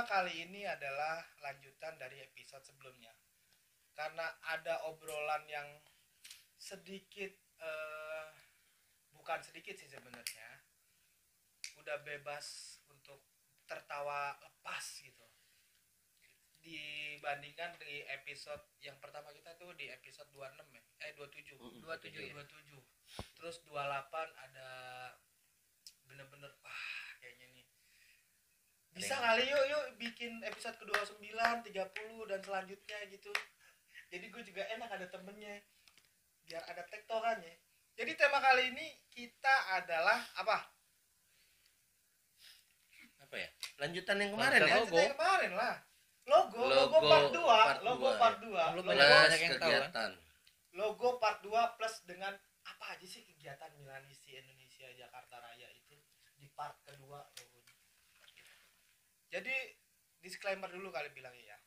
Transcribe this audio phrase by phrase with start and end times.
[0.00, 3.12] tema kali ini adalah lanjutan dari episode sebelumnya.
[3.92, 5.68] Karena ada obrolan yang
[6.56, 7.28] sedikit
[7.60, 8.32] eh,
[9.12, 10.64] bukan sedikit sih sebenarnya.
[11.84, 13.28] Udah bebas untuk
[13.68, 15.28] tertawa lepas gitu.
[16.64, 20.82] Dibandingkan di episode yang pertama kita tuh di episode 26 ya.
[21.04, 21.60] Eh 27.
[21.60, 23.36] Mm, 27 27.
[23.36, 23.76] Terus 28
[24.48, 24.70] ada
[26.08, 26.88] bener-bener wah
[27.20, 27.49] kayaknya
[29.00, 31.72] bisa kali yuk yuk bikin episode ke 29 30
[32.28, 33.32] dan selanjutnya gitu.
[34.10, 35.56] Jadi gue juga enak ada temennya
[36.44, 37.56] biar ada tektokannya.
[37.96, 40.68] Jadi tema kali ini kita adalah apa?
[43.20, 43.48] Apa ya?
[43.78, 44.76] Lanjutan yang kemarin Lanjutan ya?
[44.76, 44.84] Logo.
[44.90, 45.74] Lanjutan yang kemarin lah.
[46.28, 49.54] Logo logo, Logo part 2 part logo dua, part 2 Lu logo, banyak- plus yang
[49.56, 49.80] tahu, kan?
[49.80, 50.10] kegiatan.
[50.70, 55.96] Logo part 2 plus dengan apa aja sih kegiatan Milanisi Indonesia Jakarta Raya itu
[56.36, 57.24] di part kedua.
[59.30, 59.54] Jadi
[60.20, 61.58] disclaimer dulu kali bilangnya ya.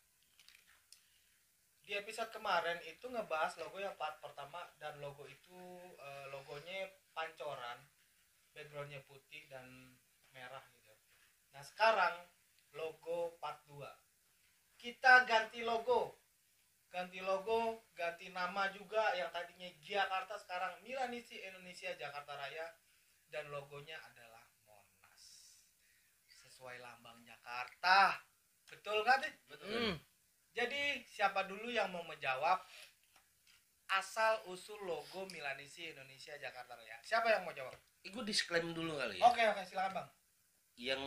[1.84, 5.60] Di episode kemarin itu ngebahas logo yang part pertama dan logo itu
[6.00, 7.84] eh, logonya pancoran,
[8.56, 9.96] backgroundnya putih dan
[10.32, 10.96] merah gitu.
[11.52, 12.24] Nah sekarang
[12.74, 13.84] logo part 2
[14.80, 16.24] kita ganti logo
[16.94, 22.70] ganti logo, ganti nama juga yang tadinya Jakarta sekarang Milanisi Indonesia Jakarta Raya
[23.34, 25.58] dan logonya adalah Monas.
[26.30, 28.16] Sesuai lambang Jakarta.
[28.66, 29.20] Betul kan?
[29.20, 29.34] Tih?
[29.68, 29.96] Hmm.
[30.56, 32.64] Jadi siapa dulu yang mau menjawab
[33.92, 36.98] asal usul logo Milanisi Indonesia Jakarta Raya?
[37.04, 37.76] Siapa yang mau jawab?
[38.00, 40.08] Eh, gue disclaim dulu kali ya Oke oke silakan Bang.
[40.76, 41.00] yang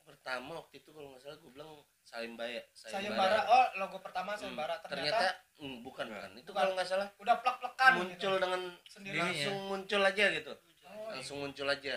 [0.00, 1.70] pertama waktu itu kalau nggak salah gue bilang
[2.02, 3.38] sayembara Sayembara.
[3.46, 4.74] Oh, logo pertama Hmm, sayembara.
[4.82, 5.26] ternyata, Ternyata,
[5.58, 6.56] hmm, bukan bukan itu Bukan.
[6.56, 8.40] kalau nggak salah udah plek-plekan muncul gitu.
[8.40, 9.18] dengan sendiri.
[9.18, 10.52] Langsung muncul aja gitu
[10.84, 11.96] Oh, langsung muncul aja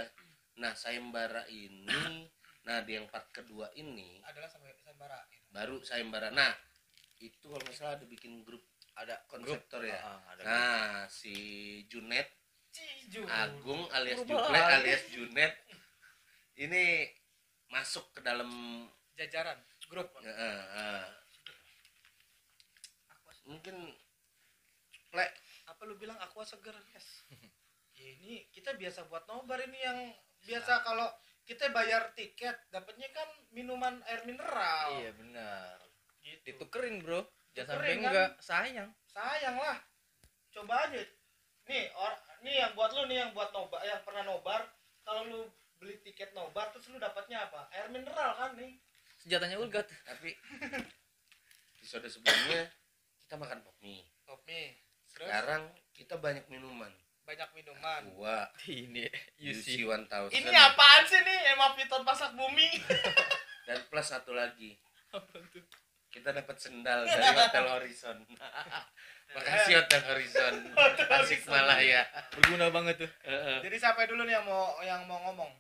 [0.55, 1.85] nah sayembara ini
[2.67, 5.23] nah di yang part kedua ini adalah sayembara.
[5.55, 6.51] baru sayembara nah
[7.17, 8.61] itu kalau salah ada bikin grup
[8.97, 10.51] ada konseptor ya Ah, ada grup.
[10.51, 11.33] nah si
[11.87, 12.27] Junet
[12.75, 13.23] Ciju.
[13.25, 15.53] Agung alias Junet alias Junet
[16.59, 17.07] ini
[17.71, 18.49] masuk ke dalam
[19.15, 19.57] jajaran
[19.87, 21.05] grup eh, eh.
[23.47, 23.95] mungkin
[25.07, 25.31] plek
[25.71, 27.23] apa lu bilang aqua seger yes
[27.97, 29.99] ya ini kita biasa buat nobar ini yang
[30.43, 31.07] biasa kalau
[31.47, 34.99] kita bayar tiket dapatnya kan minuman air mineral.
[34.99, 35.79] Iya benar.
[36.19, 36.43] Gitu.
[36.43, 37.23] Ditukerin bro.
[37.55, 37.99] Jangan sampai kan?
[38.03, 38.29] enggak.
[38.43, 38.89] Sayang.
[39.07, 39.79] Sayang lah.
[40.51, 41.01] Coba aja.
[41.71, 42.13] Nih or
[42.43, 44.61] nih yang buat lu nih yang buat nobar yang pernah nobar.
[45.07, 45.41] Kalau lu
[45.79, 47.71] beli tiket nobar terus lu dapatnya apa?
[47.71, 48.75] Air mineral kan nih?
[49.23, 49.87] Senjatanya ulgat.
[50.03, 50.35] Tapi
[51.79, 52.67] episode sebelumnya
[53.23, 54.03] kita makan pop mie
[54.47, 54.75] nih
[55.07, 55.27] terus?
[55.27, 55.63] Sekarang
[55.95, 56.91] kita banyak minuman
[57.27, 58.01] banyak minuman.
[58.15, 58.47] Gua.
[58.71, 59.03] Ini
[59.43, 61.51] UC UC 1000 ini apaan sih nih?
[61.51, 62.71] Emang piton pasak bumi.
[63.67, 64.79] Dan plus satu lagi.
[65.11, 65.67] Apa tuh?
[66.07, 68.17] Kita dapat sendal dari Hotel Horizon.
[69.35, 70.55] Makasih Hotel Horizon.
[70.95, 73.11] Tasik Malaya berguna banget tuh.
[73.27, 73.59] Heeh.
[73.67, 75.51] Jadi siapa dulu nih yang mau yang mau ngomong?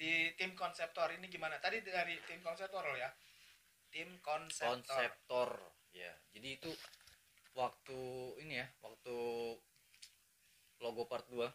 [0.00, 1.60] Di tim konseptor ini gimana?
[1.60, 3.12] Tadi dari tim konseptor lo ya.
[3.92, 4.80] Tim konseptor.
[4.80, 5.50] konseptor.
[5.92, 6.72] Ya jadi itu
[7.56, 8.00] waktu
[8.44, 9.16] ini ya waktu
[10.80, 11.46] logo part 2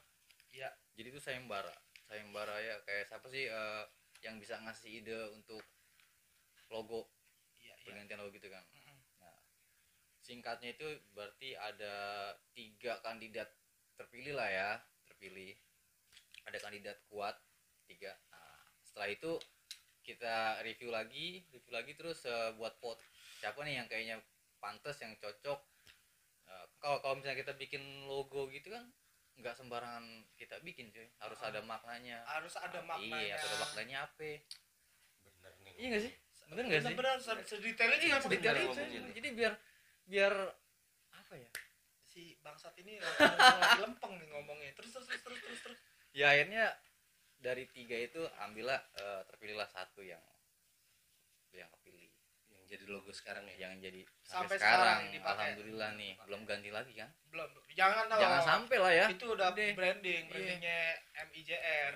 [0.51, 0.69] Iya.
[0.99, 1.71] jadi itu sayembara.
[2.07, 3.83] Sayembara ya kayak siapa sih eh,
[4.21, 5.63] yang bisa ngasih ide untuk
[6.67, 7.07] logo?
[7.57, 7.85] Iya, iya.
[7.87, 8.63] pergantian logo gitu kan?
[9.23, 9.37] Nah
[10.19, 11.95] singkatnya itu berarti ada
[12.51, 13.49] tiga kandidat
[13.95, 14.69] terpilih lah ya
[15.07, 15.55] terpilih.
[16.51, 17.39] Ada kandidat kuat
[17.87, 18.11] tiga.
[18.27, 19.39] Nah setelah itu
[20.03, 22.99] kita review lagi review lagi terus eh, buat vote.
[23.39, 24.17] Siapa nih yang kayaknya
[24.59, 25.59] pantas yang cocok?
[26.51, 28.83] Eh, kalau kalau misalnya kita bikin logo gitu kan
[29.41, 31.49] nggak sembarangan kita bikin cuy harus Ah.
[31.49, 33.17] ada maknanya Harus ada maknanya.
[33.19, 34.29] iya harus ada maknanya apa
[35.23, 36.13] bener nih iya nggak sih
[36.47, 39.53] bener nggak sih Bener, se- sedetail itu sedetail bener itu jadi biar
[40.03, 40.33] biar
[41.11, 41.49] apa ya
[42.03, 44.75] si bangsat ini lagi lagi lempeng nih ngomongnya.
[44.75, 45.59] Terus terus terus terus terus.
[45.63, 45.79] terus.
[46.11, 46.75] ya akhirnya
[47.39, 50.19] dari tiga itu ambillah eh, terpilihlah satu yang
[52.71, 55.43] jadi logo sekarang ya yang jadi Sampai sampai, sekarang sekarang, dipakai.
[55.51, 57.49] alhamdulillah nih belum ganti lagi kan Belum.
[57.69, 58.17] Jangan dong.
[58.17, 59.75] jangan sampai lah ya Itu udah Udah.
[59.75, 60.29] branding, Iya.
[60.29, 60.79] brandingnya
[61.25, 61.95] MIJR.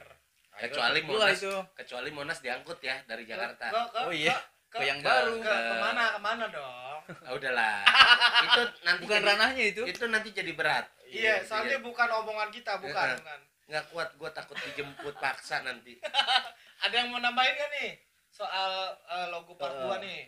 [0.58, 4.36] kecuali lah Monas itu kecuali Monas diangkut ya dari Jakarta Ke, ke, Oh iya.
[4.66, 5.36] ke, Ke yang ke- baru.
[5.38, 7.00] Ke, ke mana ke mana dong?
[7.22, 7.84] Ah, udahlah
[8.46, 12.76] itu nanti bukan jadi, ranahnya itu itu nanti jadi berat Iya, soalnya bukan omongan kita,
[12.78, 13.40] bukan, bukan.
[13.66, 15.96] nggak kuat gue takut dijemput paksa nanti
[16.84, 17.92] Ada yang mau nambahin kan nih
[18.28, 18.72] soal
[19.06, 19.80] eh, logo part Eh.
[19.82, 20.22] 2 nih?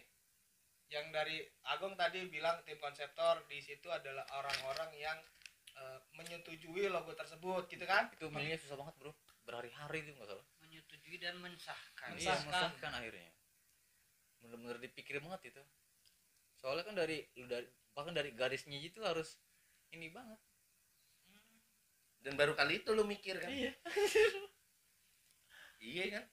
[0.88, 1.38] Yang dari
[1.68, 5.18] Agung tadi bilang tim konseptor di situ adalah orang-orang yang
[5.75, 8.07] eh, menyetujui logo tersebut, gitu kan?
[8.16, 9.12] itu milihnya susah banget bro.
[9.44, 10.45] Berhari-hari itu nggak salah.
[10.63, 12.16] Menyetujui dan mensahkan.
[12.16, 12.48] Iya Mensahkan.
[12.48, 13.31] mensahkan akhirnya.
[14.39, 15.63] Bener-bener dipikir banget itu.
[16.57, 19.38] Soalnya kan dari lu dari bahkan dari garisnya itu harus
[19.92, 20.40] ini banget.
[22.24, 23.51] Dan baru kali itu lu mikir kan?
[23.51, 23.72] Iya.
[25.78, 26.25] Iya kan?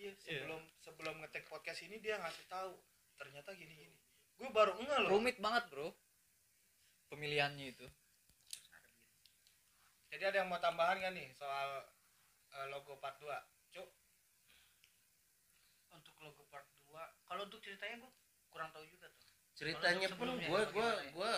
[0.00, 2.72] Iya sebelum sebelum ngetek podcast ini dia ngasih tahu
[3.14, 3.96] ternyata gini gini.
[4.34, 5.10] Gue baru enggak loh.
[5.12, 5.88] Rumit banget bro.
[7.08, 7.86] Pemilihannya itu.
[10.08, 11.82] Jadi ada yang mau tambahan kan nih soal
[12.52, 13.26] eh, logo part 2
[13.72, 13.88] cuk.
[15.90, 16.94] Untuk logo part 2
[17.24, 18.12] kalau untuk ceritanya gue
[18.48, 19.26] kurang tahu juga tuh.
[19.54, 21.32] Ceritanya pun gue gue gue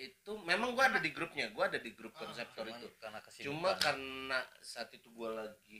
[0.00, 2.88] itu memang gue ada di grupnya gue ada di grup Ah, konseptor Cuman itu.
[2.96, 3.46] karena kesibukan.
[3.50, 5.78] cuma karena saat itu gue lagi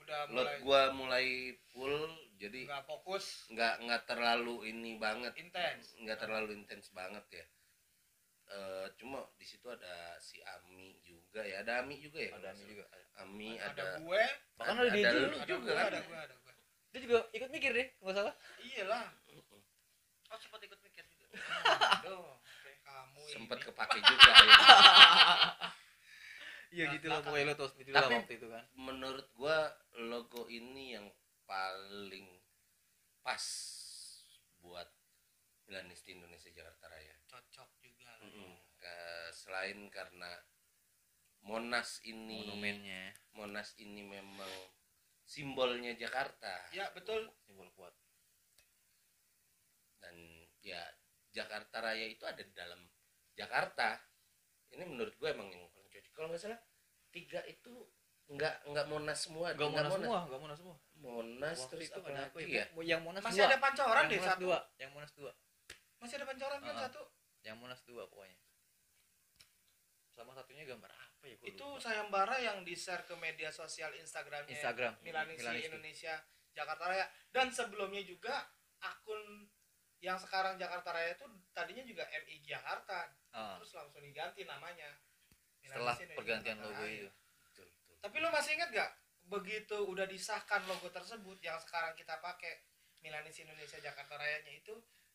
[0.00, 1.26] udah load mulai gue mulai
[1.72, 1.96] full
[2.40, 3.46] jadi nggak fokus.
[3.52, 5.36] nggak nggak terlalu ini banget.
[5.36, 5.92] Intens.
[6.00, 7.46] Nggak terlalu intens banget ya.
[8.50, 11.62] Eh, cuma di situ ada si Ami juga ya.
[11.62, 12.84] Ada Ami juga ya ada Ami juga.
[13.20, 14.22] Ami ada, ada, gue.
[14.56, 15.60] Bahkan ada, dia ada juga lu ada juga.
[15.60, 15.86] gue kan?
[15.86, 16.52] Ada gue ada gue.
[16.90, 18.34] Dia juga ikut mikir deh nggak salah.
[18.64, 19.04] Iyalah.
[20.30, 21.26] Oh sempat ikut mikir juga.
[22.02, 24.54] Aduh, kayak kamu sempat kepake juga ya.
[26.70, 27.24] iya Nah, gitu lah belakang.
[27.26, 29.58] pokoknya lo tau sendiri lah waktu itu kan menurut gua
[30.00, 31.06] logo ini yang
[31.44, 32.26] paling
[33.20, 33.44] pas
[34.58, 34.86] buat
[35.66, 37.14] Milanisti Indonesia Jakarta Raya.
[37.26, 38.18] cocok juga lah.
[38.26, 38.52] Mm-mm.
[38.74, 40.30] Ke- selain karena
[41.40, 44.50] Monas ini monumennya Monas ini memang
[45.22, 47.94] simbolnya Jakarta ya betul simbol kuat
[50.00, 50.16] dan
[50.60, 50.82] ya
[51.30, 52.82] Jakarta Raya itu ada di dalam
[53.32, 53.94] Jakarta.
[54.74, 55.62] Ini menurut gue emang yang.
[56.20, 56.60] Kalau nggak salah
[57.08, 57.72] tiga itu
[58.28, 60.76] nggak nggak Monas semua, Gak tinggal monas semua, gak monas semua.
[61.00, 62.46] Monas Waktu terus itu apa ada apa ya?
[62.46, 62.64] ya?
[62.92, 63.48] Yang monas masih dua.
[63.48, 65.32] ada pancoran yang deh monas satu dua, yang monas dua,
[65.96, 66.82] masih ada pancoran kan Ah.
[66.84, 67.02] satu
[67.40, 68.36] yang monas dua pokoknya.
[70.10, 71.36] Sama satunya gambar apa ya?
[71.40, 71.80] Itu lupa.
[71.80, 75.66] sayembara yang di share ke media sosial Instagramnya Instagram Milanisti, Milanisti.
[75.72, 76.14] Indonesia
[76.52, 78.44] Jakarta Raya dan sebelumnya juga
[78.78, 79.48] akun
[79.98, 84.90] yang sekarang Jakarta Raya itu tadinya juga MI Jakarta Ah, terus langsung diganti namanya
[85.70, 86.90] setelah pergantian logo Raya.
[86.96, 87.08] itu.
[87.40, 87.94] Betul, betul.
[88.00, 88.90] tapi lu masih ingat gak
[89.22, 92.66] begitu udah disahkan logo tersebut yang sekarang kita pakai
[92.98, 94.74] Milanisti Indonesia Jakarta Rayanya itu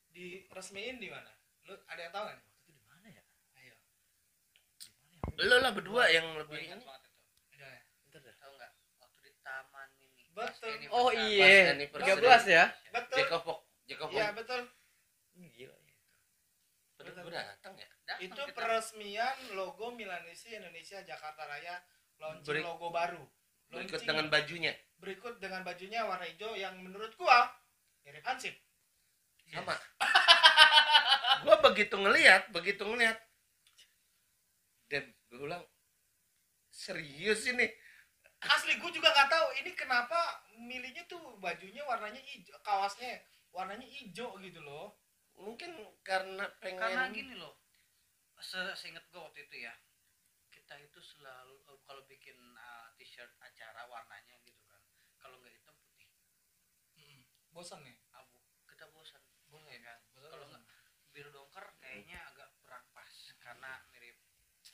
[0.10, 1.28] diresmiin di mana
[1.66, 2.26] lu ada yang tahu?
[2.26, 3.24] Waktu itu di mana ya?
[3.60, 3.76] ayo
[4.80, 5.44] Di mana ya?
[5.44, 6.88] Lo lah berdua yang gue lebih ingat ini.
[7.52, 8.36] ada ya Bentar dah.
[8.40, 10.72] tahu nggak waktu di taman mini Betul.
[10.90, 12.24] Oh iya, anniversary.
[12.24, 12.66] 13 ya?
[12.92, 14.16] betul Jekopok, Jekopok.
[14.16, 14.62] iya betul
[15.36, 15.98] Gila ya.
[16.96, 17.90] Betul, gue datang ya.
[18.06, 18.54] Datang itu kita.
[18.54, 21.76] peresmian logo Milanisti Indonesia Jakarta Raya
[22.22, 23.24] launching Beri- logo baru
[23.66, 27.50] Berikut Launching dengan bajunya berikut dengan bajunya warna hijau yang menurut gua
[28.06, 28.54] mirip Hansip
[29.52, 29.78] sama.
[31.46, 33.18] gua begitu ngelihat, begitu ngelihat.
[34.90, 35.62] Dan gue bilang
[36.70, 37.70] serius ini.
[38.46, 40.18] asli gua juga nggak tahu ini kenapa
[40.62, 43.18] milihnya tuh bajunya warnanya hijau kawasnya
[43.50, 44.94] warnanya hijau gitu loh
[45.36, 45.76] Mungkin
[46.06, 47.58] karena pengen karena gini loh
[48.40, 49.74] se seinget gue waktu itu ya
[50.52, 54.82] kita itu selalu eh, kalau bikin uh, t-shirt acara warnanya gitu kan
[55.20, 56.10] kalau nggak hitam putih.
[57.52, 58.36] Bosan nih abu
[58.68, 59.24] kita bosan.
[59.48, 59.80] Bosan ya?
[60.12, 60.64] Kan kalau nggak
[61.16, 64.18] biru dongker kayaknya agak kurang pas karena mirip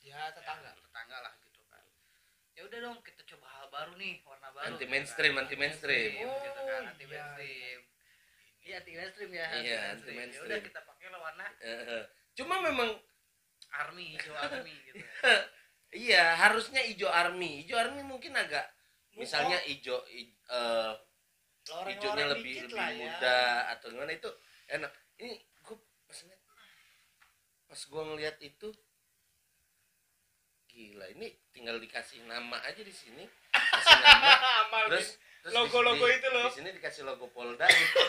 [0.02, 0.74] ya tetangga.
[0.74, 1.84] Ya, tetangga lah gitu kan.
[2.58, 5.42] Ya udah dong kita coba hal baru nih warna baru Anti gitu mainstream, kan.
[5.46, 6.10] anti mainstream.
[6.10, 7.80] Mainstream, gitu kan Oh, anti iya, mainstream.
[8.62, 8.74] iya.
[8.82, 10.48] Anti mainstream ya Iya, anti Ya mainstream.
[10.50, 11.46] udah kita pakai lah warna.
[12.34, 12.90] Cuma memang
[13.74, 15.00] army hijau army gitu
[16.04, 17.64] iya harusnya hijau army.
[17.64, 18.64] Hijau army mungkin agak
[19.12, 20.00] misalnya hijau
[21.62, 22.90] Loreng-loreng hijaunya lebih lebih ya.
[22.98, 23.38] muda
[23.70, 24.30] atau gimana itu
[24.68, 24.90] enak.
[25.16, 25.76] Ini gue
[27.64, 28.68] pas gue ngeliat itu
[30.66, 35.08] gila ini tinggal dikasih nama aja di sini kasih nama terus
[35.40, 36.48] terus Logo-logo di- itu loh.
[36.48, 38.00] di sini dikasih logo Polda gitu.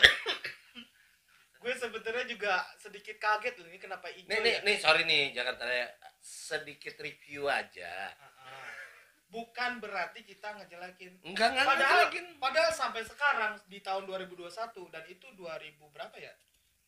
[1.64, 4.60] Gue sebenarnya juga sedikit kaget loh ini kenapa hijau nih nih ya?
[4.68, 5.88] nih sorry nih Jakarta Raya.
[6.20, 8.12] Sedikit review aja.
[9.32, 11.24] Bukan berarti kita ngejelekin.
[11.24, 12.26] Enggak enggak padahal ngejelekin.
[12.36, 16.36] padahal sampai sekarang di tahun 2021 dan itu 2000 berapa ya?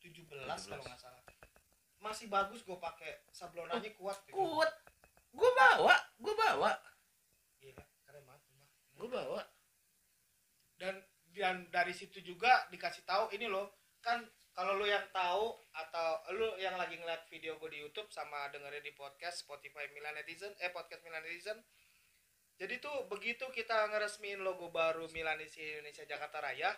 [0.05, 0.69] 17, 17.
[0.69, 1.21] kalau nggak salah.
[1.97, 4.37] Masih bagus gue pakai sablonannya kuat gitu.
[4.37, 4.69] kuat.
[5.33, 6.71] Gue bawa gue bawa.
[7.57, 8.41] Gila, keren banget
[8.93, 9.41] gue bawa.
[10.77, 11.01] Dan
[11.33, 13.73] dan dari situ juga dikasih tahu ini loh
[14.05, 14.21] kan
[14.57, 18.81] kalau lu yang tahu atau lu yang lagi ngeliat video gue di YouTube sama dengerin
[18.81, 21.61] di podcast Spotify Milan Netizen eh podcast Milan Netizen
[22.57, 26.73] jadi tuh begitu kita ngeresmiin logo baru Milanisi Indonesia Jakarta Raya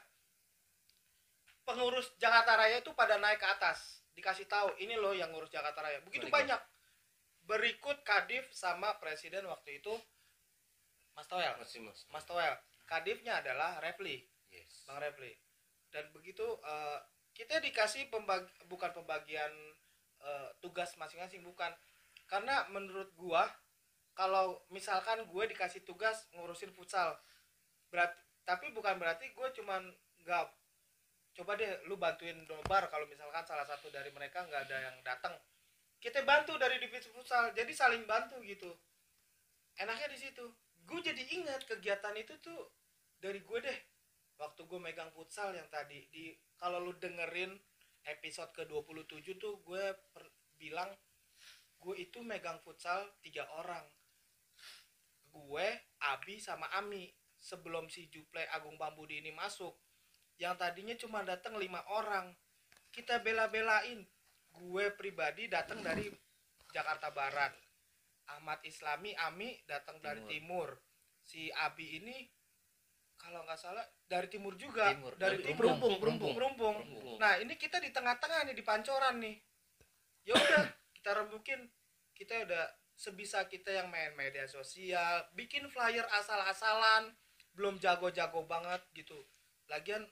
[1.64, 5.80] pengurus Jakarta Raya itu pada naik ke atas dikasih tahu ini loh yang ngurus Jakarta
[5.80, 6.04] Raya.
[6.04, 6.36] Begitu Berikut.
[6.36, 6.62] banyak.
[7.48, 9.96] Berikut Kadif sama presiden waktu itu
[11.16, 11.56] Mas Toel.
[11.56, 12.60] Masih mas Mas Toel.
[12.84, 14.28] Kadifnya adalah Refli.
[14.52, 14.84] Yes.
[14.84, 15.32] Bang Refli.
[15.90, 17.00] Dan begitu eh,
[17.40, 19.48] kita dikasih pembag bukan pembagian
[20.20, 21.72] eh, tugas masing-masing bukan.
[22.28, 23.48] Karena menurut gua
[24.12, 27.16] kalau misalkan gue dikasih tugas ngurusin futsal
[27.88, 29.88] berarti tapi bukan berarti gue cuman
[30.20, 30.44] nggak
[31.40, 35.32] coba deh lu bantuin nobar kalau misalkan salah satu dari mereka nggak ada yang datang.
[36.04, 38.68] Kita bantu dari divisi futsal jadi saling bantu gitu.
[39.80, 40.44] Enaknya di situ.
[40.84, 42.76] Gue jadi ingat kegiatan itu tuh
[43.24, 43.80] dari gue deh
[44.40, 47.52] waktu gue megang futsal yang tadi di kalau lu dengerin
[48.08, 50.90] episode ke 27 tuh gue per- bilang
[51.80, 53.84] gue itu megang futsal tiga orang.
[55.30, 55.68] Gue
[56.04, 57.08] Abi sama Ami
[57.40, 59.76] sebelum si Juple Agung Bambudi ini masuk.
[60.40, 62.32] Yang tadinya cuma datang lima orang.
[62.92, 64.04] Kita bela-belain.
[64.50, 66.12] Gue pribadi datang dari
[66.72, 67.56] Jakarta Barat.
[68.36, 70.76] Ahmad Islami Ami datang dari timur.
[71.24, 72.39] Si Abi ini
[73.20, 74.96] kalau nggak salah dari timur juga.
[74.96, 76.76] Timur, dari timur perumpung perumpung Perumpung.
[77.20, 79.36] nah ini kita di tengah-tengah nih di pancoran nih.
[80.24, 81.68] Ya udah kita rembukin.
[82.16, 87.16] Kita udah sebisa kita yang main media sosial bikin flyer asal-asalan
[87.56, 89.16] belum jago-jago banget gitu.
[89.68, 90.04] Lagian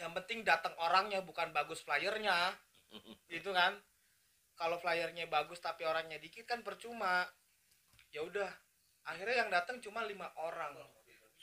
[0.00, 2.56] yang penting datang orangnya bukan bagus flyernya.
[3.28, 3.76] Gitu kan?
[4.56, 7.28] Kalau flyernya bagus tapi orangnya dikit kan percuma.
[8.14, 8.48] Ya udah
[9.04, 10.76] akhirnya yang datang cuma lima orang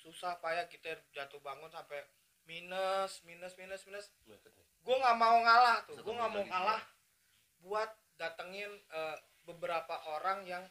[0.06, 1.98] susah payah kita jatuh bangun sampai
[2.46, 4.06] minus minus minus minus.
[4.86, 5.98] Gue nggak mau ngalah tuh.
[5.98, 6.82] Gue nggak mau kalah
[7.66, 7.90] buat
[8.22, 9.18] datengin eh,
[9.50, 10.62] beberapa orang yang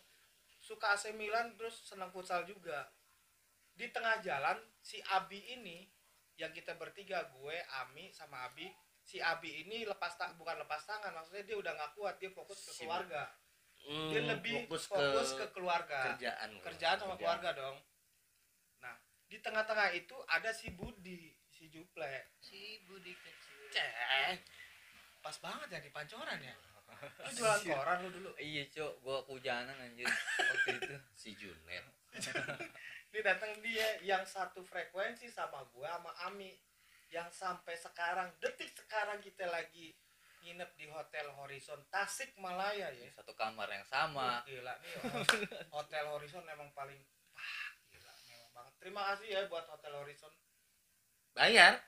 [0.63, 2.87] suka AC Milan terus senang futsal juga.
[3.75, 5.83] Di tengah jalan si Abi ini
[6.39, 8.71] yang kita bertiga gue Ami sama Abi
[9.03, 12.71] si Abi ini lepas tak bukan lepas tangan maksudnya dia udah nggak kuat dia fokus
[12.71, 13.35] ke keluarga.
[13.85, 16.15] Hmm, dia lebih fokus, fokus, ke, ke, keluarga.
[16.15, 16.55] kerjaan.
[16.63, 17.77] Kerjaan sama keluarga dong
[19.35, 22.31] di tengah-tengah itu ada si Budi si Juple.
[22.39, 23.67] Si Budi kecil.
[23.75, 24.39] Cek.
[25.19, 26.55] pas banget ya di pancoran ya?
[27.27, 28.31] Lu jualan koran lu dulu.
[28.39, 30.07] Iya cok gua kehujanan anjir
[30.39, 30.95] waktu itu.
[31.21, 31.83] Si Junet.
[33.11, 36.55] Ini datang dia yang satu frekuensi sama gua sama Ami.
[37.11, 39.97] Yang sampai sekarang detik sekarang kita lagi
[40.45, 43.09] nginep di hotel Horizon Tasik Malaya ya.
[43.17, 44.45] Satu kamar yang sama.
[44.45, 44.93] Wah, gila nih
[45.77, 47.01] hotel Horizon emang paling
[47.33, 50.29] wah gila memang banget terima kasih ya buat hotel Horizon.
[51.33, 51.81] Bayar.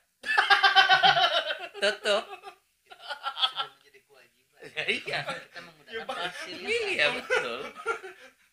[1.77, 5.19] Tetep sudah menjadi kewajiban ya iya.
[5.21, 6.17] Kita Ya, menggunakan Bang.
[6.25, 7.59] fasilitas iya betul.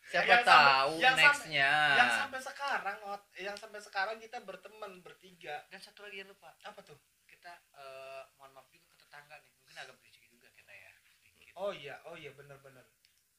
[0.04, 1.70] Siapa Yang sampai- tahu yang sampai- nextnya.
[1.96, 2.96] yang sampai sekarang
[3.34, 5.64] yang sampai sekarang kita berteman bertiga.
[5.66, 6.52] Dan satu lagi yang lupa.
[6.62, 7.00] Apa tuh?
[7.24, 9.50] Kita eh, mohon maaf juga ke tetangga nih.
[9.58, 11.52] Mungkin agak berisik juga kita ya sedikit.
[11.56, 12.84] Oh iya oh iya bener-bener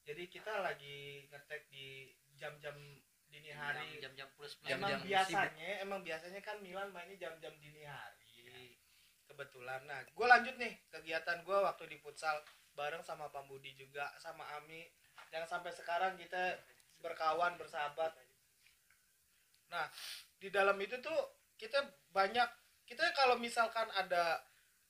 [0.05, 2.77] jadi kita lagi ngetek di jam-jam
[3.35, 3.99] dini hari.
[3.99, 8.79] Jam-jam plus plus emang jam biasanya emang biasanya kan Milan mainnya jam-jam dini hari.
[9.27, 9.83] Kebetulan.
[9.83, 12.39] Nah gue lanjut nih kegiatan gue waktu di futsal
[12.71, 14.87] bareng sama Pak Budi juga sama Ami.
[15.35, 16.55] Yang sampai sekarang kita
[17.03, 18.15] berkawan bersahabat.
[19.67, 19.91] Nah
[20.39, 21.19] di dalam itu tuh
[21.59, 21.83] kita
[22.15, 22.47] banyak
[22.87, 24.39] kita kalau misalkan ada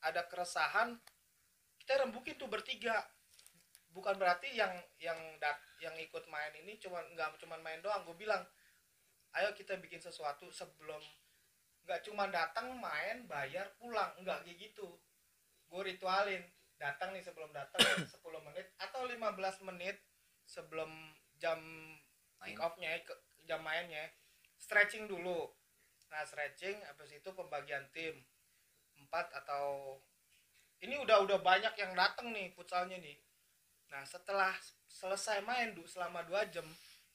[0.05, 0.93] ada keresahan
[1.81, 2.93] kita rembukin tuh bertiga
[3.95, 8.03] bukan berarti yang yang dat yang ikut main ini cuma nggak cuma main doang.
[8.03, 8.43] Gue bilang
[9.39, 10.99] ayo kita bikin sesuatu sebelum
[11.87, 14.11] nggak cuma datang main bayar pulang.
[14.19, 14.99] Nggak kayak gitu.
[15.71, 16.43] Gue ritualin
[16.75, 18.19] datang nih sebelum datang 10
[18.51, 19.15] menit atau 15
[19.71, 19.95] menit
[20.43, 20.91] sebelum
[21.39, 21.63] jam
[22.43, 22.99] kick off-nya
[23.47, 24.11] jam mainnya.
[24.59, 25.47] Stretching dulu.
[26.11, 28.19] Nah stretching habis itu pembagian tim.
[28.99, 29.95] Empat atau
[30.83, 33.24] ini udah udah banyak yang datang nih futsalnya nih
[33.89, 34.51] nah setelah
[34.89, 36.65] selesai main du selama dua jam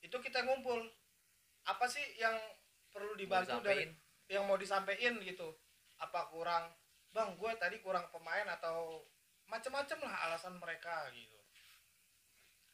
[0.00, 0.80] itu kita ngumpul.
[1.68, 2.36] Apa sih yang
[2.90, 3.84] perlu dibantu dari
[4.32, 5.48] yang mau disampaikan gitu?
[6.00, 6.72] Apa kurang
[7.10, 9.02] bang gue tadi kurang pemain atau
[9.50, 11.36] macam-macam lah alasan mereka gitu.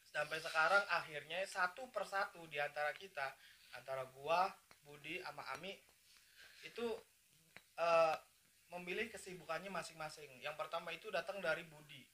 [0.07, 3.35] Sampai sekarang akhirnya satu persatu di antara kita
[3.75, 4.47] antara gua
[4.87, 5.75] Budi sama Ami
[6.63, 6.87] itu
[7.75, 8.15] eh,
[8.71, 10.31] memilih kesibukannya masing-masing.
[10.39, 12.07] Yang pertama itu datang dari Budi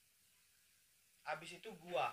[1.24, 2.12] habis itu gua.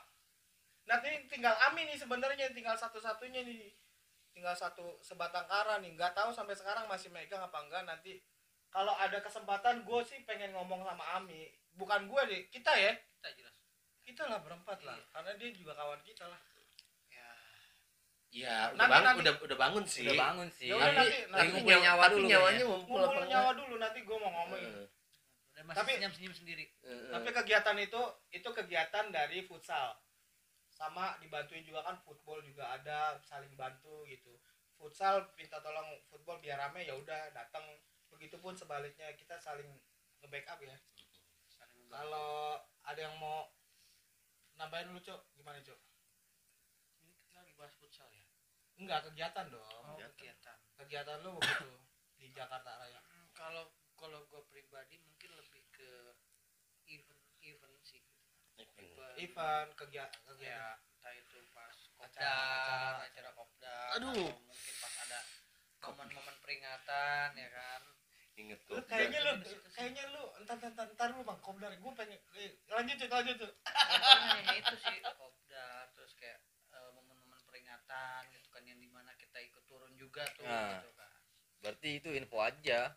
[0.87, 3.71] Nanti tinggal Ami nih sebenarnya tinggal satu-satunya nih.
[4.31, 5.93] Tinggal satu sebatang kara nih.
[5.93, 7.83] Nggak tahu sampai sekarang masih megang apa enggak.
[7.85, 8.17] Nanti
[8.71, 11.51] kalau ada kesempatan gue sih pengen ngomong sama Ami.
[11.75, 12.95] Bukan gue deh kita ya.
[12.95, 13.55] Kita jelas
[14.01, 14.97] kita lah berempat lah.
[15.13, 16.39] Karena dia juga kawan kita lah.
[17.11, 17.29] Ya.
[18.31, 19.21] Ya udah Nanti- bangun nanti.
[19.21, 20.03] udah udah bangun sih.
[20.07, 20.67] Udah bangun sih.
[20.71, 22.65] Ya udah, tapi nanti- tapi, nanti ngumpul nyawa, nyawa tapi dulu nyawanya kayaknya.
[22.71, 24.89] ngumpul nyawa dulu nanti gue mau ngomong enggak?
[25.61, 26.65] Dan masih Tapi- senyum senyum sendiri.
[26.81, 28.01] Eh, tapi kegiatan itu
[28.33, 29.93] itu kegiatan dari futsal.
[30.65, 34.41] Sama dibantuin juga kan football juga ada saling bantu gitu.
[34.73, 37.61] Futsal minta tolong football biar rame ya udah datang
[38.09, 39.69] begitupun sebaliknya kita saling
[40.19, 40.73] nge-backup ya.
[41.85, 43.45] Kalau ada yang mau
[44.55, 45.77] nambahin dulu cok gimana cok
[46.97, 48.25] ini kita lagi bahas futsal ya?
[48.81, 49.61] Enggak kegiatan dong.
[49.61, 50.57] Oh Kegiatan.
[50.73, 51.69] kegiatan lu begitu
[52.17, 52.97] di Jakarta Raya.
[53.05, 55.89] Hmm, kalau kalau gue pribadi mungkin lebih ke
[56.89, 58.01] event event sih
[58.83, 59.15] Event.
[59.17, 60.17] event kegiatan.
[60.17, 64.09] ya kegiatan entah itu pas kopdar Acara- acara, kopdar Aduh.
[64.27, 65.19] atau mungkin pas ada
[65.81, 67.81] momen-momen peringatan ya kan?
[68.33, 69.31] Inget lu kok kayaknya lu
[69.69, 73.53] kayaknya lu entar entar entar lu bang kopdar gue pengen eh, lanjut cok lanjut cok
[73.59, 76.39] Pokoknya ya itu sih kopdar terus kayak
[76.71, 80.79] eh, momen-momen peringatan gitu kan yang di mana kita ikut turun juga tuh Nah.
[80.79, 81.11] gitu kan.
[81.59, 82.95] berarti itu info aja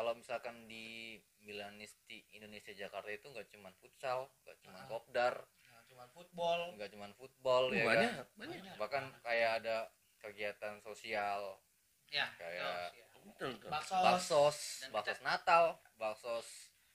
[0.00, 4.88] kalau misalkan di Milanisti Indonesia Jakarta itu nggak cuma futsal nggak cuma Ah.
[4.88, 6.60] kopdar nah, cuman football.
[6.72, 7.92] nggak cuma football ya kan?
[7.92, 8.74] banyak banyak.
[8.80, 9.76] Bahkan kayak ada
[10.16, 11.60] kegiatan sosial.
[12.08, 13.06] Ya Kayak- terus ya.
[13.28, 14.56] betul bakso baksos.
[14.88, 15.64] Baksos kita- Natal
[16.00, 16.48] baksos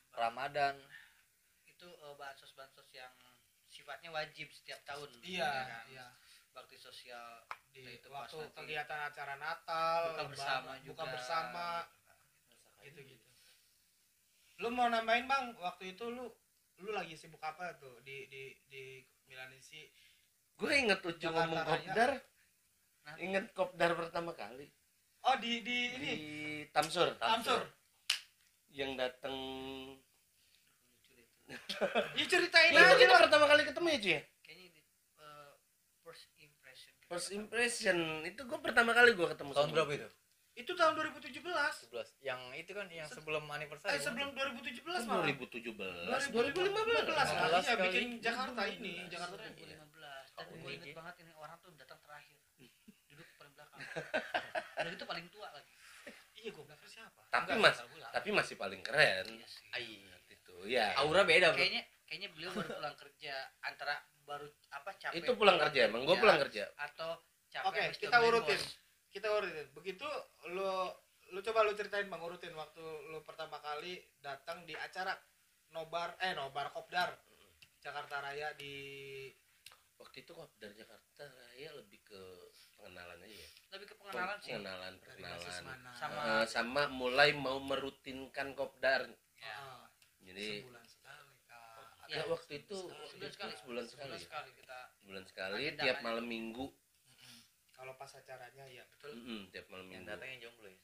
[0.10, 0.74] Ramadan.
[1.70, 3.14] Itu eh, bansos-bansos yang
[3.70, 5.86] sifatnya wajib setiap tahun iya ya kan?
[5.94, 6.08] iya.
[6.58, 7.46] Bakti sosial.
[7.70, 11.66] Di Itu pas waktu kegiatan acara Natal buka bersama juga buka bersama
[12.86, 13.30] gitu gitu.
[14.62, 15.58] Lu mau nambahin bang?
[15.58, 16.30] Waktu itu lu
[16.84, 19.88] lu lagi sibuk apa tuh di di di Milanisi
[20.56, 22.12] gue inget Ucu ngomong kopdar.
[23.06, 23.16] Nah.
[23.22, 24.66] inget kopdar pertama kali.
[25.26, 26.12] Oh di di ini?
[26.16, 26.36] Di
[26.72, 27.64] Tamsur Tamsur.
[28.72, 29.36] Yang datang
[32.18, 34.22] ya ceritain itu aja kita pertama kali ketemu ya cuy ya?
[34.42, 34.82] Kayaknya di,
[35.22, 35.52] eh,
[36.02, 37.98] first impression first impression.
[38.26, 40.10] Itu gue pertama kali gue ketemu tahun berapa itu
[40.56, 44.06] itu tahun 2017 11 yang itu kan yang Se- sebelum anniversary eh kan?
[44.06, 47.60] sebelum 2017 Kan malah 2017 2015 2015 kali.
[47.62, 49.48] ya bikin Jakarta ini Jakarta Iya.
[49.50, 49.92] ini 2015
[50.32, 50.76] dan Oh, gue ini.
[50.78, 52.40] inget banget ini orang tuh datang terakhir.
[53.10, 53.80] Duduk paling belakang.
[54.76, 55.74] Udah gitu paling tua lagi.
[56.36, 57.22] Iya gue belakang siapa?
[57.26, 59.26] Tapi Enggak, mas- tapi masih paling keren.
[59.30, 59.68] Iya sih.
[59.72, 59.88] Ai.
[60.26, 61.58] itu ya aura beda bro.
[61.58, 66.16] kayaknya kayaknya beliau baru pulang kerja antara baru apa capek itu pulang kerja emang gue
[66.16, 66.64] pulang kerja.
[66.76, 68.60] atau capek Oke, kita urutin.
[69.16, 69.68] Kita urutin.
[69.72, 70.08] Begitu
[70.52, 70.92] lu
[71.32, 75.16] lu coba lu ceritain bang urutin waktu lu pertama kali datang di acara
[75.72, 77.16] nobar eh nobar kopdar
[77.80, 78.76] Jakarta Raya di
[79.96, 82.22] waktu itu kopdar Jakarta Raya lebih ke
[82.76, 83.50] pengenalan aja ya?
[83.74, 84.52] Lebih ke pengenalan sih.
[84.54, 85.90] Pengenalan perkenalan mana?
[85.96, 89.08] Sama- Eh, sama mulai mau merutinkan kopdar.
[89.40, 89.56] Ya.
[89.56, 89.86] Ah,
[90.22, 93.54] jadi sebulan sekali ah, ya, waktu itu sebulan sekali.
[93.58, 93.90] sebulan sekali.
[93.90, 94.26] Sebulan ya.
[94.28, 96.68] sekali kita sebulan sekali tiap malam minggu.
[97.76, 99.12] Kalau pas acaranya ya betul.
[99.14, 100.12] Mm-mm, tiap malam yang minggu.
[100.12, 100.80] datangnya jomblo ya?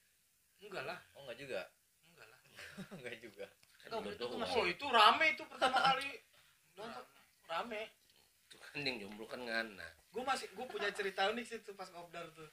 [0.62, 0.99] Enggak lah.
[1.13, 1.62] Oh enggak juga?
[2.06, 2.39] Enggak lah.
[2.97, 3.45] Enggak juga.
[3.82, 6.10] Kan Oh, itu masih- oh itu rame itu pertama kali.
[6.73, 7.06] Nonton.
[7.45, 7.82] Rame.
[8.45, 11.88] Itu kan yang jomblo kan ngana gue masih gue punya cerita unik sih tuh pas
[11.88, 12.51] kopdar tuh.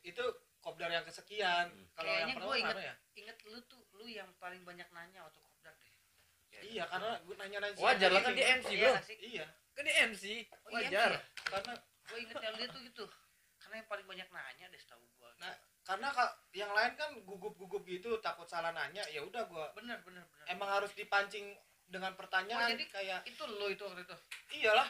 [0.00, 0.24] Itu
[0.58, 1.68] kopdar yang kesekian.
[1.68, 1.86] Hmm.
[1.92, 2.94] kalau yang pertama gua inget- rame ya?
[3.14, 5.92] inget lu tuh lu yang paling banyak nanya waktu kopdar deh.
[6.64, 9.02] Iya karena gue nanya nanya wajar lah kan dia MC Iya bro.
[9.02, 11.10] Sih iya kan dia MC Oh, iya, wajar.
[11.10, 11.20] iya.
[11.44, 13.04] karena gue ingetnya dia tuh gitu
[13.74, 15.50] karena yang paling banyak nanya deh setahu gue Nah,
[15.82, 20.22] karena ka- yang lain kan gugup-gugup gitu takut salah nanya ya udah gua bener bener
[20.22, 20.46] bener.
[20.46, 24.16] emang harus dipancing dengan pertanyaan Oh, jadi- kayak itu lo itu waktu itu?
[24.54, 24.86] Iyalah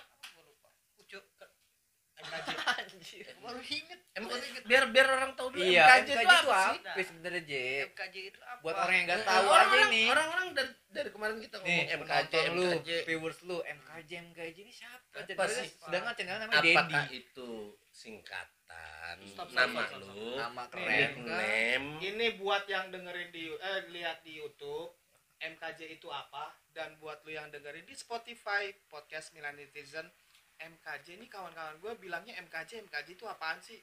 [2.16, 4.62] MKJ anjir baru inget baru inget.
[4.64, 6.78] biar biar orang tahu dulu iya MKJ MKJ itu apa sih?
[6.80, 7.52] Apa sebenarnya J.
[7.86, 8.60] MKJ itu apa?
[8.60, 11.74] Buat orang yang nggak Eh, tahu aja orang-orang- ini orang-orang dari dari kemarin kita ngomong
[11.74, 15.16] nih MKJ penonton lu MKJ viewers lu MKJ MKJ ini siapa?
[15.16, 15.68] Apa sih?
[15.76, 17.50] sedangkan channel namanya apakah Dedi itu
[17.90, 19.16] singkatan.
[19.24, 20.34] Stop, stop, nama stop, stop, lu.
[20.34, 20.88] nama keren.
[20.88, 24.94] Nickname ini buat yang dengerin di eh lihat di YouTube
[25.36, 26.54] MKJ itu apa?
[26.68, 30.06] Dan buat lu yang dengerin di Spotify podcast Milan Netizen
[30.56, 33.78] MKJ ini kawan-kawan gue bilangnya MKJ MKJ itu apaan sih?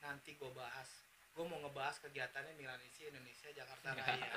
[0.00, 0.88] Nanti gue bahas.
[1.30, 4.28] Gue mau ngebahas kegiatannya Milanisi Indonesia Jakarta Raya.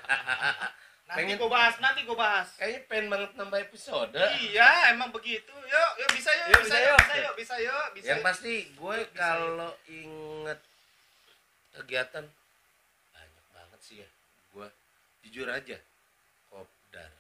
[1.03, 2.47] Nanti Pengen- gue bahas nanti gue bahas.
[2.55, 4.15] Kayaknya pengen banget nambah episode.
[4.15, 5.51] Iya emang begitu.
[5.51, 6.99] Yuk yuk bisa yuk, Yuk, bisa, bisa, yuk, yuk.
[7.03, 8.07] bisa yuk bisa yuk bisa.
[8.07, 10.59] Yang pasti gue kalau inget
[11.73, 12.25] kegiatan
[13.11, 14.09] banyak banget sih ya.
[14.53, 14.67] Gue
[15.25, 15.77] jujur aja
[16.47, 17.11] kopdar.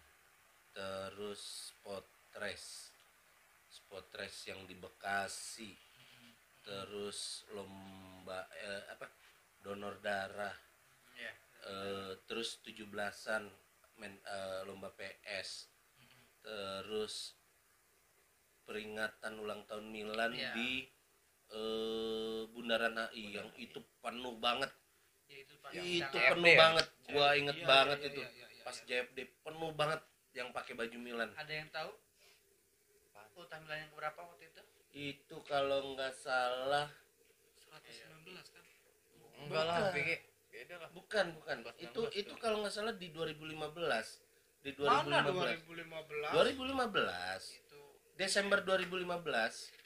[0.71, 1.41] Terus
[1.83, 2.92] potres
[3.93, 5.69] potres yang di Bekasi.
[6.65, 9.05] Terus lomba eh, apa
[9.61, 10.57] donor darah.
[11.13, 11.33] Iya.
[11.69, 13.45] eh, terus 17-an
[14.01, 15.69] men, eh, lomba PS
[16.43, 17.39] terus
[18.67, 20.51] peringatan ulang tahun Milan Iya.
[20.51, 20.83] di
[21.53, 24.73] eh, Bundaran HI yang itu penuh banget.
[25.29, 25.53] Ya, itu
[26.01, 26.59] itu penuh ya?
[26.59, 26.87] banget.
[27.13, 28.21] Gua inget Iya, banget iya, itu.
[28.21, 28.77] iya, iya, iya, pas.
[28.83, 30.01] JFD penuh banget
[30.33, 31.29] yang pakai baju Milan.
[31.37, 31.91] Ada yang tahu
[33.35, 34.61] oh tampilan yang berapa waktu itu?
[34.93, 36.87] Itu kalau nggak salah
[37.57, 38.65] 119 kan?
[39.43, 39.77] Enggak lah.
[39.89, 40.09] BG
[40.53, 40.89] beda lah.
[40.93, 41.57] Bukan bukan.
[41.65, 44.23] 19, itu itu kalau nggak salah di 2015
[44.63, 46.31] di Mana 2015 2015?
[46.31, 47.81] 2015 itu.
[48.13, 49.83] Desember 2015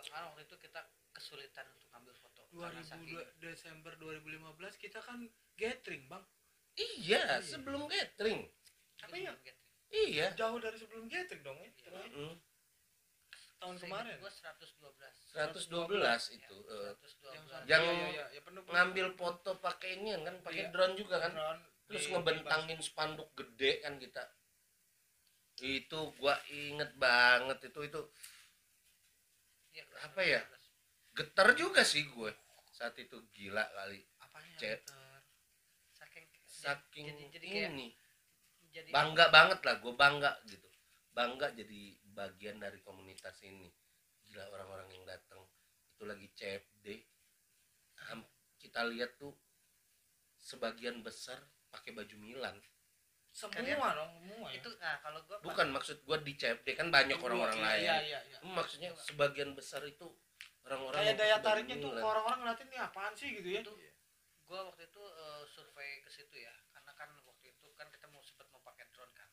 [0.00, 0.80] bahkan waktu itu kita
[1.12, 5.28] kesulitan untuk ambil foto 2002 karena saking Desember 2015 kita kan
[5.60, 6.24] gathering, Bang.
[6.80, 8.48] iya sebelum gathering.
[9.04, 9.32] Apa ya?
[9.90, 10.26] Iya.
[10.38, 11.68] Jauh dari sebelum gathering dong ya.
[11.68, 12.00] Iya.
[12.14, 12.34] Mm,
[13.60, 14.16] Tahun kemarin.
[14.16, 19.50] gua 112 112 itu Ya, eh, 112 Yang Iya, iya, iya, ya, penuh- ngambil foto
[19.56, 20.70] pakai ini kan pakai Iya.
[20.70, 24.24] drone juga kan Drone terus di- ngebentangin spanduk gede kan kita
[25.60, 28.00] itu gua inget banget itu itu
[29.70, 30.40] Iya, Apa ya?
[30.40, 30.56] 112.
[31.12, 32.32] getar juga sih gue
[32.70, 34.56] saat itu gila kali apanya.
[34.56, 34.80] Ter?
[35.92, 37.88] saking saking jadi jadi kayak ini
[38.68, 40.64] jadi bangga banget lah gue bangga gitu
[41.12, 43.70] bangga jadi bagian dari komunitas ini.
[44.26, 45.42] Gila orang-orang yang datang.
[45.94, 46.86] Itu lagi CFD
[48.60, 49.32] kita lihat tuh
[50.36, 52.56] sebagian besar pakai baju Milan.
[53.30, 54.58] Semua Kalian- dong, semua ya.
[54.58, 57.82] itu nah kalau gua bukan maksud gue di CFD kan banyak orang-orang lain.
[57.86, 58.38] Iya, iya, iya.
[58.42, 60.06] maksudnya sebagian besar itu
[60.66, 63.28] orang-orang Kayak yang daya tariknya tuh orang-orang ngeliatin nih apaan sih?
[63.38, 63.62] gitu ya.
[63.62, 63.72] itu
[64.44, 68.18] gua waktu itu eh, survei ke situ ya karena kan waktu itu kan kita mau
[68.26, 69.30] sempat mau pakai drone kan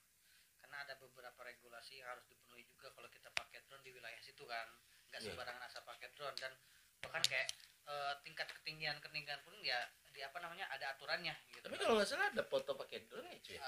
[0.61, 3.81] karena ada beberapa regulasi yang harus dipenuhi juga kalau kita pakai drone
[4.37, 4.69] situ kan.
[5.09, 5.27] Nggak Iya.
[5.27, 6.37] sembarangan asal pakai drone.
[6.37, 6.53] Dan
[6.99, 7.49] bahkan kayak
[7.87, 9.79] eh, tingkat ketinggian ketinggian pun ya
[10.11, 13.39] di apa namanya ada aturannya gitu tapi kalau nggak salah ada foto pakai drone ya
[13.39, 13.55] cuy?
[13.55, 13.61] Eh,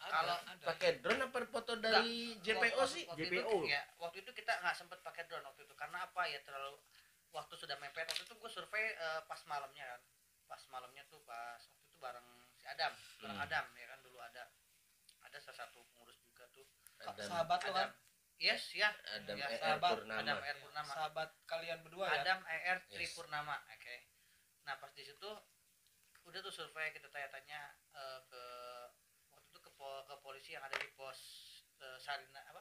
[0.00, 3.04] Ada, kalau pakai drone apa foto dari JPO waktu- sih?
[3.04, 3.56] waktu itu, JPO.
[3.66, 5.74] ya waktu itu kita nggak sempet pakai drone waktu itu.
[5.76, 6.80] Karena apa ya terlalu
[7.28, 8.08] waktu sudah mepet.
[8.08, 10.00] Waktu itu gue survei eh, pas malamnya kan.
[10.48, 13.44] Pas malamnya tuh pas waktu itu bareng si Adam bareng Hmm.
[13.44, 14.44] Adam ya kan dulu ada.
[15.20, 16.64] Ada salah satu pengurus juga tuh.
[16.98, 17.28] Adam.
[17.28, 17.88] Sahabat lo kan?
[18.36, 18.88] Adam yes ya.
[19.14, 20.20] Adam Ya, ER sahabat, Purnama.
[20.20, 20.92] Adam R Purnama.
[20.92, 22.20] Sahabat kalian berdua ya.
[22.20, 23.16] Adam ER Tri Yes.
[23.16, 23.96] Purnama oke.
[24.62, 25.30] Nah pas di situ
[26.20, 27.60] udah tuh survei kita tanya-tanya
[27.94, 28.44] eh, ke
[29.30, 31.16] waktu itu ke, po- ke polisi yang ada di pos
[31.80, 32.60] eh, Sarina apa?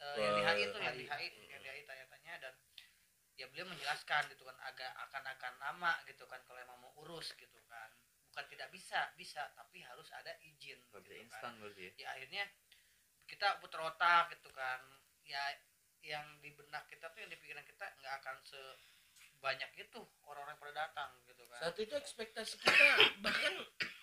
[0.00, 2.54] Eh, yang di HI itu yang di HI yang di HI tanya-tanya dan
[3.36, 7.60] ya beliau menjelaskan gitu kan agak akan-akan lama gitu kan kalau emang mau urus gitu
[7.68, 7.92] kan.
[8.32, 11.12] Bukan tidak bisa bisa tapi harus ada izin gitu kan.
[11.12, 11.92] instan berarti ya?
[11.98, 12.44] Ya akhirnya
[13.42, 14.78] kita putar otak gitu kan.
[15.26, 15.42] Ya
[15.98, 20.86] yang di benak kita tuh yang di pikiran kita nggak akan sebanyak itu orang-orang pada
[20.86, 21.58] datang gitu kan.
[21.58, 22.86] Saat itu ekspektasi kita
[23.18, 23.50] bahkan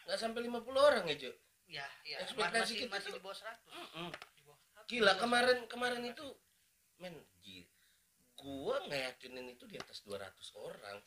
[0.04, 1.32] nggak sampai 50 orang ya Jo
[1.72, 2.20] ya ya.
[2.20, 4.10] Ekspektasi masih kita masih tuh- di bawah 100 Mm-mm.
[4.36, 4.92] di bawah 100.
[4.92, 6.26] gila kemarin kemarin itu
[7.00, 7.72] men gila
[8.36, 10.20] gua ngeyakinin itu di atas 200
[10.54, 11.00] orang.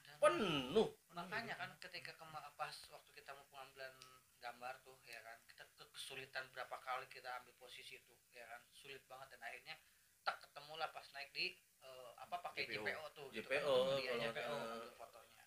[0.00, 0.88] Dan penuh.
[1.12, 3.92] makanya kan ketika kema pas waktu kita mau pengambilan
[4.38, 8.58] gambar tuh ya kan kita ke- kesulitan berapa kali kita ambil posisi itu ya kan
[8.74, 9.38] sulit banget.
[9.38, 9.78] Dan akhirnya
[10.26, 11.54] tak ketemu lah pas naik di
[11.86, 12.82] eh, apa pakai JPO.
[12.82, 14.02] JPO tuh gitu JPO, kan.
[14.02, 15.44] Iya, kalau JPO ambil fotonya.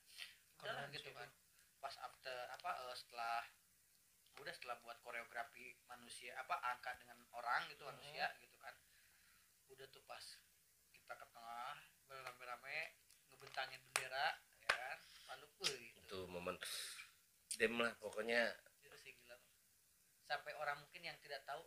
[0.56, 1.30] Udahlah Keren gitu kan
[1.84, 3.44] pas after apa eh, setelah
[4.40, 8.72] udah setelah buat koreografi manusia apa angka dengan orang gitu manusia gitu kan.
[9.68, 10.24] Udah tuh pas
[10.96, 11.76] kita ke tengah
[12.08, 12.96] rame-rame
[13.28, 14.98] ngebentangin bendera ya kan.
[15.36, 16.56] Lalu gitu itu momen
[17.60, 18.56] dem lah pokoknya
[18.88, 19.36] itu sih gila
[20.32, 21.66] sampai orang mungkin yang tidak tahu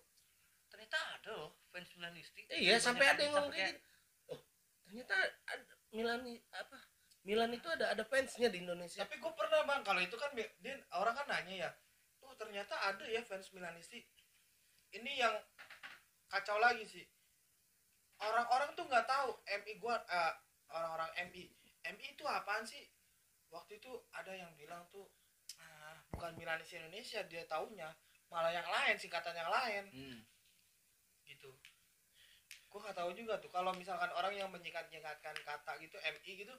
[0.71, 3.83] ternyata ada loh fans Milanisti iya sampai ada yang ngomong kayak gitu
[4.31, 4.41] oh
[4.87, 5.15] ternyata
[5.51, 6.23] ada Milan
[6.55, 6.79] apa
[7.25, 10.77] Milan itu ada ada fansnya di Indonesia Tapi gue pernah bang, kalau itu kan dia
[10.93, 11.71] orang kan nanya ya,
[12.21, 14.05] oh ternyata ada ya fans Milanisti.
[14.93, 15.35] Ini yang
[16.29, 17.05] kacau lagi sih.
[18.21, 20.33] Orang-orang tuh nggak tahu MI gua eh,
[20.69, 21.49] orang-orang MI.
[21.97, 22.85] MI itu apaan sih?
[23.49, 25.09] Waktu itu ada yang bilang tuh
[25.65, 27.89] ah, bukan Milanisti Indonesia dia taunya
[28.35, 30.19] malah yang lain singkatan yang lain hmm.
[31.31, 31.55] gitu.
[32.67, 36.55] Gue nggak tahu juga tuh kalau misalkan orang yang menyingkat-nyingkatkan kata gitu MI gitu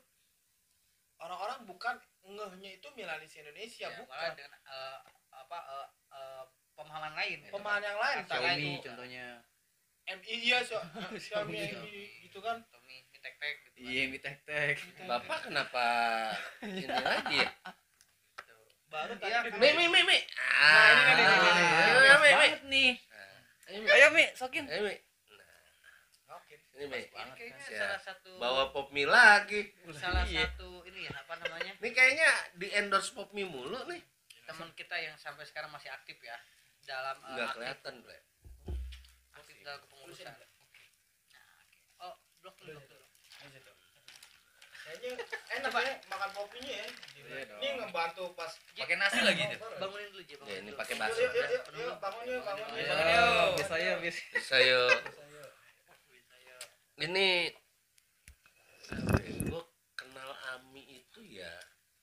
[1.19, 4.99] orang-orang bukan ngehnya itu Milanisti Indonesia ya, malah bukan dengan eh,
[5.31, 6.43] apa eh, eh,
[6.75, 9.25] pemahaman lain gitu pemahaman yang lain Xiaomi itu contohnya
[10.05, 10.77] MI iya so,
[11.23, 11.87] Xiaomi Xiaomi.
[11.87, 13.87] MI gitu kan Tommy Mi tek tek gitu kan.
[13.87, 14.75] iya mi tek tek
[15.07, 15.85] bapak kenapa
[16.67, 17.49] ini lagi ya.
[18.95, 19.13] baru
[19.59, 20.17] mi mi mi mi
[20.55, 21.63] Nah, ini kan, ini, ini, ini.
[21.75, 22.31] Ah, Pas Mi, mi.
[22.31, 22.91] banget nih.
[23.91, 24.25] Ayo, Mi.
[24.33, 24.65] sokin.
[24.65, 24.95] Ayo, Mi.
[26.25, 26.55] Oke.
[26.75, 29.71] ini mi ini kayaknya salah satu bawa pop mie lagi.
[29.95, 30.47] salah Iya.
[30.47, 31.71] satu ini ya apa namanya?
[31.79, 34.01] Ini kayaknya di endorse pop mie mulu nih.
[34.43, 36.35] Teman kita yang sampai sekarang masih aktif ya
[36.83, 38.17] dalam eh, nggak aktif, kelihatan bre.
[39.33, 40.25] aktif dalam kepengurusan.
[40.27, 40.83] Nah, oke.
[42.01, 43.04] oh blok blok dulu
[44.85, 45.11] kayaknya
[45.51, 46.87] enak ya makan kopinya ya.
[47.17, 50.93] Iya ini ngebantu pas pakai nasi lagi tuh bangunin dulu Ji, bangunin Ya, ini pakai
[50.93, 51.19] yuk bakso.
[51.19, 53.53] yuk yuk yuk, yuk bangun yuk bangun Ayo, yuk bangun yuk.
[53.57, 56.57] bisa ya bis saya Bisa, ya.
[57.01, 57.27] ini
[59.43, 59.63] gue
[59.95, 61.49] kenal Ami itu ya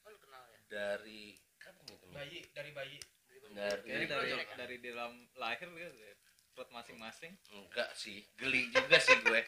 [0.02, 0.58] Oh, ya?
[0.66, 2.12] dari kapan itu Mi?
[2.12, 2.98] bayi dari bayi.
[3.52, 4.04] Dari dari
[4.50, 4.90] dari ya?
[4.90, 6.12] dalam lahir gitu ya,
[6.52, 7.32] perut masing-masing.
[7.48, 9.40] enggak sih geli juga sih gue.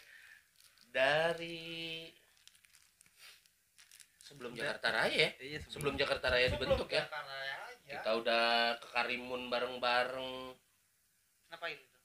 [0.88, 2.06] Dari
[4.34, 7.90] sebelum Jakarta Raya ya Iya sebelum Jakarta Raya dibentuk ya Jakarta Raya aja.
[7.94, 8.44] kita udah
[8.76, 10.30] ke Karimun bareng-bareng
[11.48, 11.98] Ngapain itu?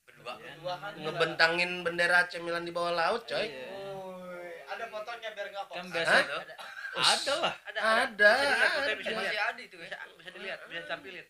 [0.00, 0.32] berdua.
[0.36, 1.02] Berdua kan juga.
[1.04, 3.66] ngebentangin bendera AC Milan di bawah laut coy Iya.
[3.90, 6.30] Woi, ada fotonya biar nggak Kan biasa itu.
[6.32, 6.54] Ada.
[6.92, 7.54] Ada lah.
[7.64, 7.82] Ada.
[7.82, 8.92] Ada, Bisa dilihat, bisa ada.
[8.94, 9.18] dilihat.
[9.20, 9.84] Masih ada itu ya.
[9.84, 11.26] Bisa, bisa dilihat, bisa tampilin.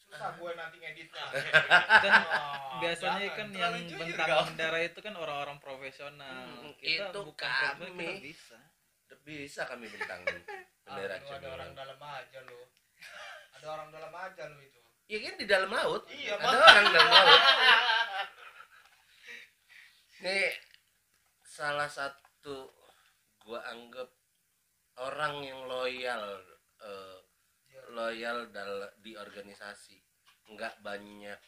[0.00, 1.24] Susah gue nanti ngeditnya.
[2.02, 3.36] Kan Oh, biasanya jangan.
[3.36, 6.46] kan yang bentang bendera itu kan orang-orang profesional.
[6.48, 7.86] Hmm, kita itu bukan kami.
[7.90, 8.58] kita bisa.
[9.20, 10.40] Bisa kami bentangin
[10.84, 12.60] bendera Ah, ada orang dalam aja lo.
[13.54, 14.80] Ada orang dalam aja lo itu.
[15.06, 16.62] ya kan di dalam laut Iya, ada Bang.
[16.62, 17.42] orang dalam laut
[20.16, 20.38] ini
[21.42, 22.70] salah satu
[23.40, 24.06] gua anggap
[25.00, 26.24] orang yang loyal
[26.78, 27.18] eh,
[27.90, 29.98] loyal dal- di organisasi
[30.48, 31.40] nggak banyak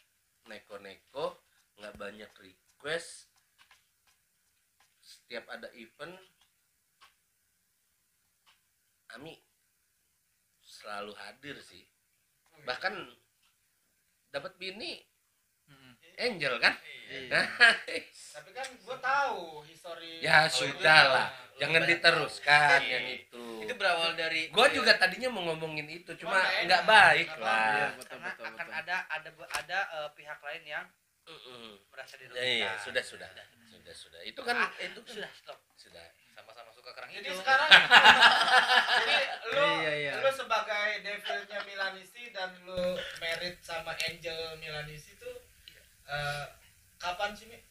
[0.45, 1.39] neko-neko
[1.77, 3.31] nggak banyak request
[4.99, 6.19] setiap ada event
[9.13, 9.37] Ami
[10.63, 11.85] selalu hadir sih.
[12.63, 12.95] Bahkan
[14.31, 15.05] dapat bini.
[16.13, 16.77] Angel kan?
[17.09, 17.41] Iya.
[18.37, 20.21] Tapi kan gue tahu histori.
[20.21, 23.65] ya sudah lah jangan diteruskan yang itu.
[23.65, 26.37] Itu berawal dari gue juga tadinya mau ngomongin itu cuma
[26.69, 27.73] nggak baik lah.
[27.73, 28.81] Iya, betul, Karena betul, akan betul.
[28.85, 30.85] ada ada ada eh, pihak lain yang
[31.89, 32.45] merasa Ya, dirugikan.
[32.45, 33.29] iya sudah sudah.
[33.73, 34.21] Sudah sudah.
[34.29, 35.59] Itu kan Ah, itu kan sudah stop.
[35.81, 36.07] sudah
[36.83, 37.39] suka kerang Jadi hijau.
[37.39, 37.71] sekarang
[39.07, 39.17] jadi
[39.55, 40.13] lu Iya, iya.
[40.19, 45.31] lu sebagai devilnya Milanisti dan lu merit sama Angel Milanisti tuh
[46.11, 46.45] eh,
[46.99, 47.63] kapan sih Mi?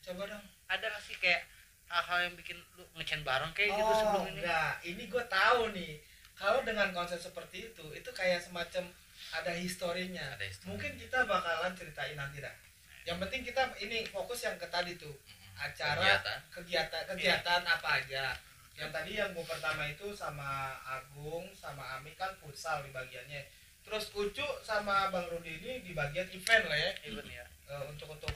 [0.00, 0.44] Coba dong.
[0.66, 1.44] Ada nggak sih kayak
[1.92, 4.40] hal-hal yang bikin lu ngecen bareng kayak gitu oh, sebelum ini?
[4.40, 4.72] enggak.
[4.80, 5.92] Ini gue tahu nih.
[6.32, 8.88] Kalau dengan konsep seperti itu, itu kayak semacam
[9.36, 10.24] ada historinya.
[10.34, 10.72] Ada histori.
[10.72, 12.56] Mungkin kita bakalan ceritain nanti dah.
[13.04, 15.12] Yang penting kita ini fokus yang ke tadi tuh.
[15.58, 16.38] Acara Kegiatan.
[16.52, 18.24] kegiatan kegiatan apa aja.
[18.72, 23.44] Yang tadi yang gue pertama itu sama Agung sama Ami kan futsal di bagiannya.
[23.82, 26.92] Terus Ucu sama Bang Rudi ini di bagian event lah ya.
[27.04, 27.44] Even ya.
[27.72, 28.32] Eh, untuk untuk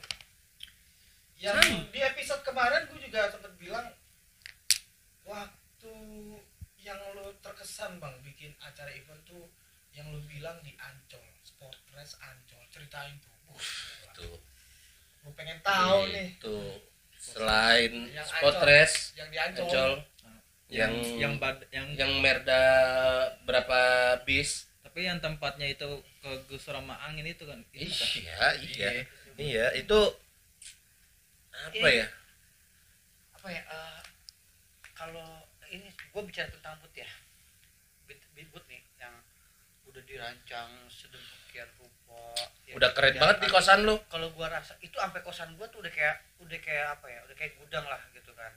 [1.36, 1.60] yang
[1.92, 3.92] di episode kemarin gue juga sempat bilang
[5.28, 5.94] waktu
[6.80, 9.44] yang lo terkesan bang bikin acara event tuh
[9.92, 13.34] yang lo bilang di Ancol Sport Press Ancol ceritain tuh
[14.08, 14.28] itu
[15.26, 16.56] gue pengen tahu nih itu
[17.26, 18.68] selain Yang spot Ancol.
[18.68, 19.92] race yang di Ancol, Ancol
[20.66, 22.62] yang yang yang bad, yang, yang merda
[23.42, 23.80] berapa
[24.22, 25.86] bis tapi yang tempatnya itu
[26.18, 28.10] ke Gus Rama angin itu kan itu kan?
[28.16, 29.02] iya iya Iya.
[29.36, 29.98] iya itu
[31.52, 32.06] apa Ini- ya
[33.36, 33.62] Apa ya?
[33.62, 34.00] eh,
[34.92, 35.28] kalau
[35.68, 37.06] ini gue bicara tentang but ya.
[38.04, 38.18] But,
[38.50, 39.14] but nih yang
[39.84, 41.45] udah dirancang sedemikian
[41.80, 42.20] rupa.
[42.66, 43.64] yang udah keren banget di dikerjakan.
[43.64, 43.94] kosan lu.
[44.12, 47.36] Kalau gua rasa itu sampai kosan gua tuh udah kayak udah kayak apa ya udah
[47.38, 48.52] kayak gudang lah gitu kan.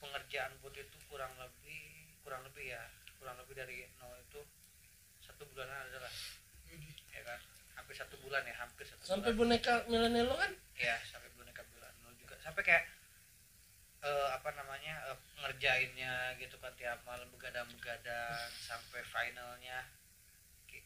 [0.00, 2.82] Pengerjaan bot itu kurang lebih kurang lebih ya
[3.20, 4.40] kurang lebih dari nol itu
[5.20, 6.12] satu bulanan adalah
[7.12, 7.40] ya kan?
[7.76, 9.60] Hampir satu bulan ya hampir satu sampai bulan.
[9.60, 10.52] boneka Milanello kan?
[10.80, 12.40] Ya sampai boneka bulan nol juga.
[12.40, 12.84] Sampai kayak
[14.00, 19.84] eh, apa namanya eh, ngerjainnya gitu kan tiap malam begadang-begadang sampai finalnya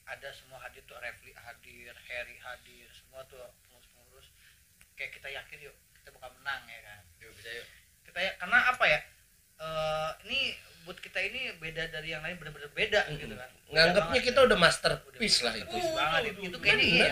[0.04, 4.28] ada semua hadir tuh Refli hadir Harry hadir semua tuh pengurus-pengurus.
[4.94, 7.02] Kayak kita yakin yuk kita bakal menang ya kan?
[7.24, 7.66] Yuk, bisa yuk.
[8.04, 9.00] Kita ya karena apa ya?
[9.60, 10.40] Eh ini
[10.84, 13.48] buat kita ini beda dari yang lain bener-bener beda gitu kan.
[13.48, 15.72] Beda nganggapnya kita udah masterpiece lah itu.
[15.72, 16.40] Bagus banget itu.
[16.52, 17.06] Itu kayaknya iya.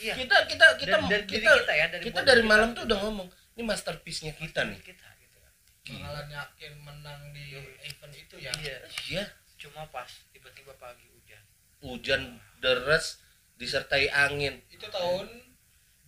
[0.00, 0.14] iya.
[0.16, 2.88] Kita kita kita dari, dari kita kita ya dari kita dari malam kita tuh gitu.
[2.88, 4.80] udah ngomong ini masterpiece-nya kita nih.
[4.80, 5.52] kita gitu kan.
[5.84, 7.44] Bakalan yakin menang di
[7.84, 8.52] event itu ya?
[8.56, 8.76] Iya.
[9.12, 9.24] Iya.
[9.60, 11.44] Cuma pas tiba-tiba pagi hujan
[11.86, 13.22] hujan deras
[13.56, 14.60] disertai angin.
[14.68, 15.30] Itu tahun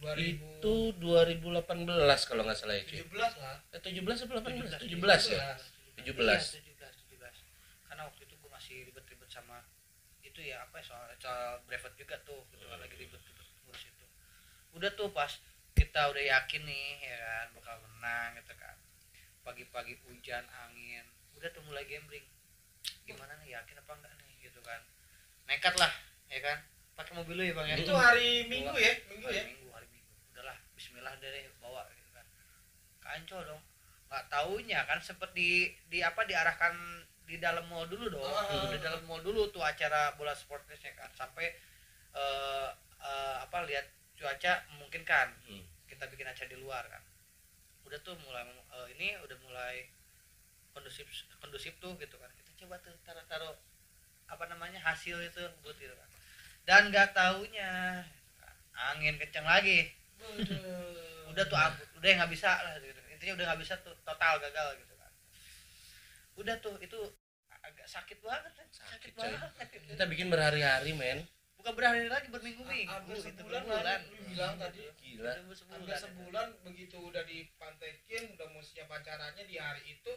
[0.03, 3.31] 2017 itu 2018 kalau nggak salah ya cuy lah.
[3.71, 5.55] Eh, 17 atau 18 17 ya?
[6.03, 6.03] 17.
[6.03, 9.63] Iya, 17 17 karena waktu itu gue masih ribet-ribet sama
[10.27, 14.07] itu ya apa ya, soal soal brevet juga tuh gitu kan lagi ribet-ribet ngurus itu
[14.75, 15.31] udah tuh pas
[15.79, 18.75] kita udah yakin nih ya kan bakal menang gitu kan.
[19.47, 21.07] Pagi-pagi hujan angin
[21.39, 22.27] udah tuh mulai gambling.
[23.07, 24.83] Gimana nih yakin apa enggak nih gitu kan
[25.49, 25.93] nekat lah
[26.29, 26.59] ya kan?
[26.93, 27.77] Pakai mobil lu ya bang ya?
[27.81, 29.45] Itu hari minggu ya minggu hari ya?
[29.49, 30.13] Minggu hari minggu.
[30.35, 32.27] Udahlah Bismillah deh bawa gitu kan.
[33.01, 33.63] Kancol dong.
[34.09, 36.75] Nggak taunya kan sempet di di apa diarahkan
[37.25, 38.25] di dalam mall dulu dong.
[38.25, 38.69] Ah.
[38.73, 41.09] di dalam mall dulu tuh acara bola sportnya kan.
[41.17, 41.49] Sampai
[42.13, 42.69] eh,
[43.01, 43.87] eh, apa lihat
[44.19, 45.63] cuaca memungkinkan Hmm.
[45.87, 47.01] kita bikin acara di luar kan.
[47.87, 49.87] Udah tuh mulai eh, ini udah mulai
[50.75, 51.07] kondusif
[51.41, 52.29] kondusif tuh gitu kan.
[52.37, 53.55] Kita coba tuh taruh taruh
[54.29, 56.09] apa namanya hasil itu buat gitu kan.
[56.69, 58.05] Dan nggak taunya
[58.95, 59.89] angin kenceng lagi.
[61.33, 63.01] Udah tuh ampun udah nggak bisa lah gitu.
[63.11, 65.13] intinya udah nggak bisa tuh total gagal gitu kan.
[66.39, 66.99] Udah tuh itu
[67.69, 69.69] agak sakit banget kan sakit, Sakit, banget.
[69.75, 69.85] Gitu.
[69.93, 71.27] kita bikin berhari-hari men.
[71.59, 72.87] Bukan berhari lagi berminggu-minggu.
[72.87, 73.83] Hampir itu sebulan berbulan.
[73.83, 74.81] kan lu bilang tadi.
[75.03, 75.33] Gila.
[75.51, 76.05] Sebulan, itu.
[76.07, 80.13] sebulan begitu udah dipantekin udah mau siap acaranya di hari itu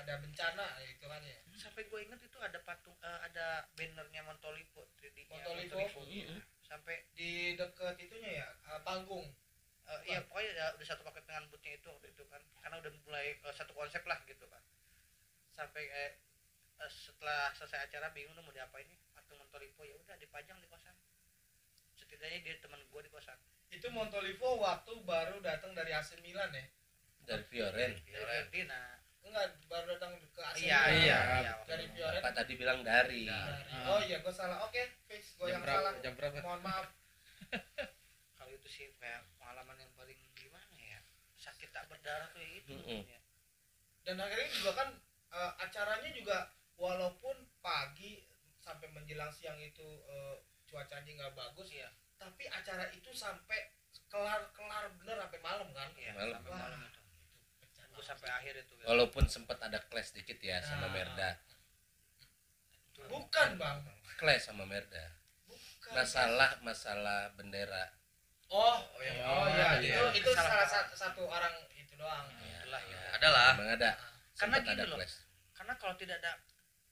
[0.00, 1.36] ada bencana gitu kan ya.
[1.60, 5.78] Sampai gue inget itu ada patung eh, ada bannernya Montolivo 3D -nya Montolivo.
[6.08, 6.40] Mm-mm.
[6.64, 9.28] sampai di deket itunya ya eh, panggung.
[9.84, 12.40] Eh, iya pokoknya ya udah satu paket dengan bootnya itu waktu itu kan.
[12.64, 14.62] Karena udah mulai eh, satu konsep lah gitu kan.
[15.52, 16.12] Sampai eh,
[16.80, 19.84] eh, setelah selesai acara bingung tuh mau diapain nih patung Montolivo.
[19.84, 20.96] Ya udah dipajang di kosan.
[22.00, 23.36] Setidaknya dia teman gue di kosan.
[23.68, 26.64] Itu Montolivo waktu baru datang dari AC Milan ya?
[27.22, 29.01] Dari Fiorentina
[29.32, 31.52] enggak baru datang ke AC iya iya Iya.
[31.64, 33.88] dari Fioren Bapak tadi bilang dari Dari- Ah.
[33.88, 36.86] oh iya gue salah oke fix gue jam yang berapa salah jam berapa mohon maaf
[38.34, 41.00] kalau itu sih kayak pengalaman yang paling gimana ya
[41.34, 43.02] sakit tak berdarah tuh ya itu Mm-mm.
[43.02, 43.20] ya.
[44.02, 44.88] dan akhirnya juga kan
[45.32, 46.38] eh, acaranya juga
[46.74, 48.22] walaupun pagi
[48.58, 51.88] sampai menjelang siang itu eh, cuacanya nggak bagus Iya.
[52.16, 53.72] tapi acara itu sampai
[54.06, 56.36] kelar kelar bener sampai malam kan Iya, Malam.
[56.36, 56.60] sampai Wah.
[56.62, 57.01] malam itu.
[58.32, 58.72] Itu akhir itu.
[58.72, 58.84] gitu.
[58.84, 60.92] walaupun sempat ada clash dikit ya sama Nah.
[60.94, 61.30] Merda
[63.04, 63.78] bukan bang
[64.16, 65.04] clash sama Merda
[65.44, 67.92] bukan masalah masalah bendera
[68.48, 69.94] oh oh, yang- oh oh, ya iya.
[70.08, 73.00] itu itu Salah salah satu, satu orang itu doang Itulah ya.
[73.12, 73.90] ada lah emang ada
[74.32, 74.96] Karena sempat ada gini loh.
[74.96, 75.16] clash
[75.52, 76.32] Karena kalau tidak ada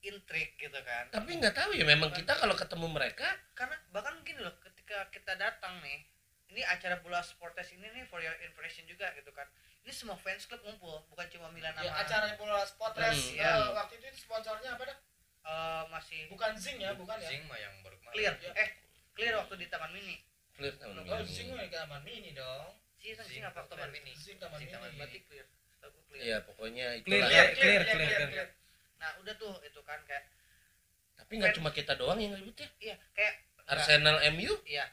[0.01, 1.05] intrik gitu kan.
[1.09, 5.37] tapi nggak tahu ya memang kita kalau ketemu mereka Karena bahkan gini loh, ketika kita
[5.37, 6.01] datang nih,
[6.49, 9.45] ini acara bola sportes ini nih for your impression juga gitu kan.
[9.81, 13.33] Ini semua fans club ngumpul, bukan cuma Milan ya sama acaranya bola spot race Hmm,
[13.33, 13.73] eh, iya.
[13.73, 14.97] waktu itu sponsornya apa dah
[15.41, 18.33] eh, masih bukan Zing ya bukan ya Zing mah yang baru kemarin clear.
[18.37, 18.51] Iya.
[18.55, 18.69] Eh,
[19.11, 20.15] clear waktu di Taman Mini.
[20.53, 21.25] clear tahun oh ini.
[21.25, 24.13] Zing mah Taman Mini dong Zing sih apa Taman Taman Mini.
[24.13, 25.47] Zing Taman Zing Taman Mini berarti clear.
[26.11, 26.21] Clear.
[26.21, 27.29] Iya pokoknya Clear, itulah.
[27.55, 28.47] clear, clear, clear.
[29.01, 30.29] Nah, udah tuh itu kan kayak
[31.17, 32.69] Tapi nggak cuma kita doang yang ribut ya.
[32.77, 34.85] iya, kayak enggak, Arsenal MU Iya.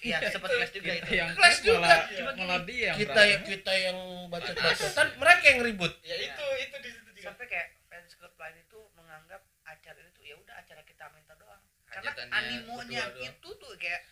[0.00, 1.12] Iya, sempat kelas juga itu.
[1.12, 1.92] yang Kelas juga.
[2.08, 2.24] Iya.
[2.32, 3.44] malah dia yang kita berantem.
[3.52, 3.98] kita yang
[4.32, 5.92] bacot-bacotan mereka yang ribut.
[6.00, 10.20] ya itu itu di situ juga sampai kayak fans club lain itu menganggap acara itu
[10.24, 11.60] ya udah acara kita minta doang
[11.90, 14.02] karena Hajatannya animonya berdua itu tuh kayak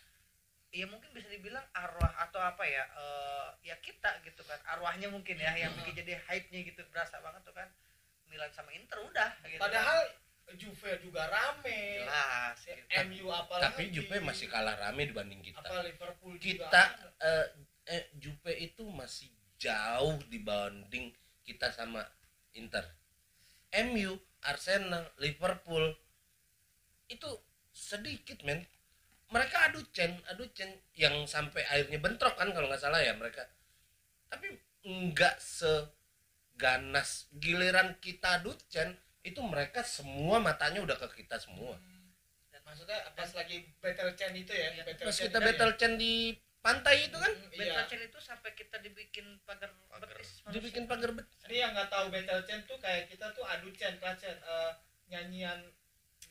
[0.69, 5.41] ya mungkin bisa dibilang arwah atau apa ya eh, ya kita gitu kan arwahnya mungkin
[5.41, 7.65] ya yang bikin jadi hype nya gitu berasa banget tuh kan
[8.29, 9.57] Milan sama Inter udah gitu.
[9.57, 10.05] padahal
[10.57, 13.01] Juve juga rame jelas gitu.
[13.09, 15.61] MU apalagi Tapi Juve masih kalah rame dibanding kita.
[15.61, 16.83] apa Liverpool juga Kita
[17.21, 17.47] eh,
[17.93, 21.11] eh, Juve itu masih jauh dibanding
[21.43, 22.01] kita sama
[22.55, 22.85] Inter.
[23.89, 25.93] MU, Arsenal, Liverpool
[27.05, 27.29] itu
[27.69, 28.65] sedikit men.
[29.29, 33.45] Mereka adu cen, adu cen yang sampai akhirnya bentrok kan kalau nggak salah ya mereka.
[34.25, 41.75] Tapi nggak seganas giliran kita adu cen itu mereka semua matanya udah ke kita semua.
[42.49, 44.83] Dan maksudnya pas lagi battle chain itu ya Iya.
[44.85, 46.13] Pas chain kita itu battle cen di
[46.59, 47.71] pantai itu kan Mm, iya.
[47.71, 50.11] Battle Chain itu sampai kita dibikin pagar Pagar.
[50.11, 50.55] betis manusia.
[50.55, 53.95] dibikin pagar bet ini yang nggak tahu battle chain tuh kayak kita tuh adu chain
[53.95, 54.71] kelas chain eh,
[55.07, 55.59] nyanyian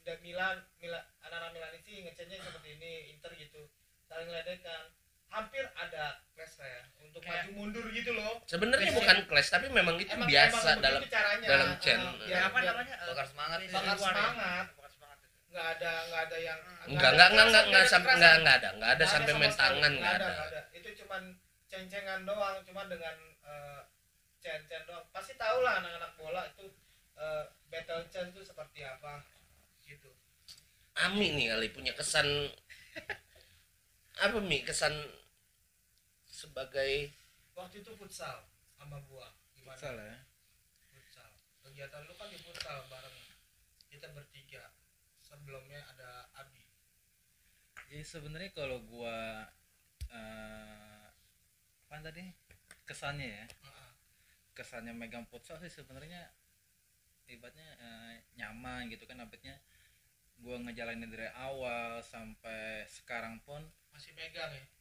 [0.04, 3.72] dan Milan Milan anak-anak Milan ini ngechennya seperti ini Inter gitu
[4.04, 4.92] saling ledekan
[5.28, 6.82] hampir ada clash ya.
[7.02, 8.38] Untuk Kayak- maju mundur gitu loh.
[8.46, 11.98] Sebenarnya bukan clash tapi memang itu Emang- biasa emang dalam caranya, dalam chain.
[11.98, 12.94] biar- Ya, apa namanya?
[13.02, 13.58] bakar semangat.
[13.58, 14.22] Dari Bakar luar ya.
[14.22, 14.66] semangat.
[14.70, 18.54] Bakar semangat nggak ada nggak ada yang enggak enggak enggak enggak enggak sampai enggak enggak
[18.54, 20.60] ada enggak ada sampai main tangan enggak ada nggak ada.
[20.70, 21.22] Itu cuman
[21.66, 23.80] ceng-cengan doang cuman dengan eh,
[24.38, 25.02] cen-cen doang.
[25.10, 26.64] Pasti tahu lah anak-anak bola itu
[27.16, 29.24] eh, battle chain itu seperti apa
[29.82, 30.12] gitu.
[30.94, 32.28] Ami nih kali punya kesan
[34.24, 34.62] apa mi?
[34.62, 34.94] Kesan
[36.58, 37.14] sebagai
[37.54, 38.42] waktu itu futsal
[38.74, 39.78] sama gua gimana?
[39.78, 40.18] Futsal ya.
[40.90, 41.30] futsal.
[41.62, 43.14] Kegiatan lu kan di futsal bareng
[43.86, 44.74] kita bertiga.
[45.22, 46.66] Sebelumnya ada Abi.
[47.86, 49.46] Jadi sebenarnya kalau gua
[50.10, 51.06] eh
[51.86, 52.26] apa tadi?
[52.82, 53.46] Kesannya ya.
[54.50, 56.26] Kesannya megang futsal sih sebenarnya
[57.30, 59.22] ibaratnya eh, nyaman gitu kan.
[59.22, 59.62] Dapetnya
[60.42, 63.62] gua ngejalanin dari awal sampai sekarang pun
[63.94, 64.77] masih megang ya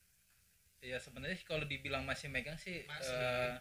[0.82, 3.14] ya sebenarnya sih kalau dibilang masih megang sih Masih.
[3.18, 3.54] eh,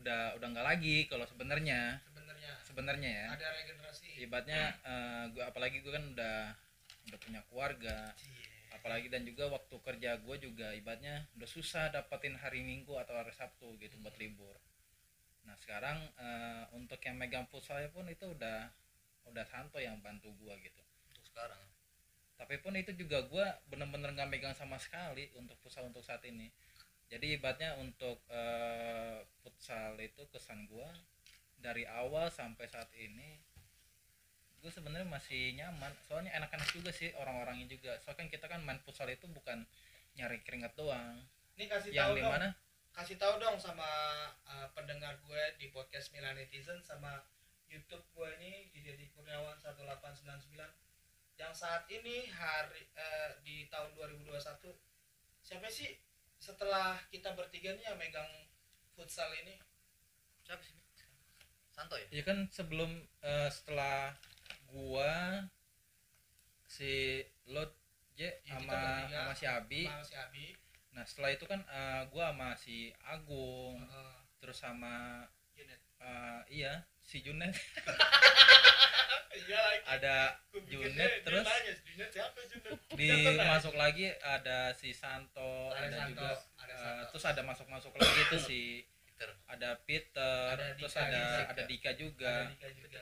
[0.00, 2.00] udah udah nggak lagi kalau sebenarnya.
[2.02, 2.52] Sebenarnya.
[2.66, 3.26] Sebenarnya ya.
[3.36, 4.08] Ada regenerasi.
[4.24, 6.36] Ibaratnya eh, gua apalagi gua kan udah
[7.10, 7.98] udah punya keluarga.
[8.16, 8.32] Cie.
[8.74, 13.32] apalagi dan juga waktu kerja gue juga ibaratnya udah susah dapetin hari minggu atau hari
[13.32, 14.52] sabtu gitu buat libur.
[15.48, 18.68] Nah sekarang eh, untuk yang megang futsal pun itu udah
[19.30, 20.82] udah Santo yang bantu gue gitu.
[21.08, 21.62] Untuk sekarang
[22.34, 26.50] tapi pun itu juga gue bener-bener nggak megang sama sekali untuk futsal untuk saat ini.
[27.06, 30.88] Jadi ibaratnya untuk eh, futsal itu kesan gue
[31.62, 33.38] dari awal sampai saat ini
[34.58, 35.92] gue sebenarnya masih nyaman.
[36.08, 38.00] Soalnya enak-enak juga sih orang-orangnya juga.
[38.02, 39.62] Soalnya kan kita kan main futsal itu bukan
[40.18, 41.22] nyari keringat doang.
[41.54, 42.18] Ini kasih yang tahu dong.
[42.18, 42.48] di mana?
[42.94, 43.86] Kasih tahu dong sama
[44.46, 47.22] uh, pendengar gue di podcast Milan Netizen sama
[47.70, 50.83] YouTube gue ini di Kurniawan 1899
[51.34, 54.38] yang saat ini hari eh, di tahun 2021
[55.42, 55.98] siapa sih
[56.38, 58.28] setelah kita bertiga nih yang megang
[58.94, 59.58] futsal ini?
[60.44, 60.76] Siapa sih?
[61.74, 62.06] Santo ya?
[62.14, 64.14] Ya kan sebelum eh, setelah
[64.70, 65.42] gua
[66.70, 67.74] si Lot
[68.14, 69.82] J Ya, sama sama si Abi.
[69.90, 70.46] Sama si Abi.
[70.94, 75.26] Nah setelah itu kan eh, gua sama si Agung uh, terus sama
[75.56, 75.80] Junet.
[75.98, 77.56] eh, iya si Junet.
[77.56, 78.70] iya
[79.84, 80.16] ada
[80.48, 81.46] Gua pikir Junet, terus?
[82.94, 87.04] di masuk lagi ada si Santo Ada ada, Santo, juga ada eh, Santo.
[87.10, 88.60] terus ada masuk masuk lagi itu si
[89.04, 89.30] Peter.
[89.46, 91.42] ada Peter Ada terus Dika, ada Dika.
[91.46, 93.00] ada Dika juga ada Dika juga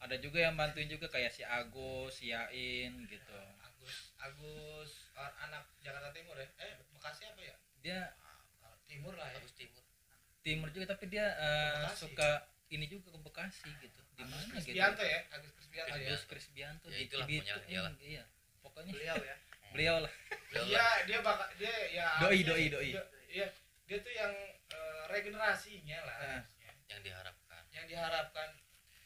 [0.00, 6.08] ada yang bantuin juga kayak si Agus si Yain gitu Agus Agus or- anak Jakarta
[6.10, 8.00] Timur ya eh Bekasi apa ya dia
[8.60, 9.80] Ah, Timur lah ya timur
[10.40, 12.00] timur juga tapi dia eh, Bekasi.
[12.08, 12.30] suka
[12.70, 16.86] ini juga ke Bekasi gitu di mana gitu Krisbianto ya Agus Krisbianto ya Agus Krisbianto
[16.86, 17.92] Ya, di itulah Cibitung, pokoknya dia lah.
[18.00, 18.24] iya
[18.60, 19.36] pokoknya beliau ya
[19.70, 20.12] beliau lah
[20.50, 22.90] Iya, dia bakal dia ya Doi, doi, doi.
[23.28, 23.46] Iya,
[23.84, 24.32] dia tuh yang
[24.66, 26.22] eh, regenerasinya lah Ah.
[26.42, 26.70] harusnya.
[26.88, 28.48] yang diharapkan Yang diharapkan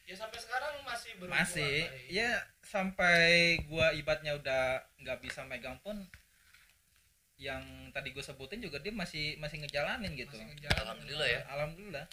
[0.03, 2.09] ya sampai sekarang masih berhubungan masih baik.
[2.11, 3.29] ya sampai
[3.65, 4.65] gua ibatnya udah
[4.99, 5.97] nggak bisa megang pun
[7.37, 7.61] yang
[7.91, 10.81] tadi gue sebutin juga dia masih masih ngejalanin gitu Masih ngejalanin.
[10.81, 11.41] Alhamdulillah ya.
[11.51, 12.05] alhamdulillah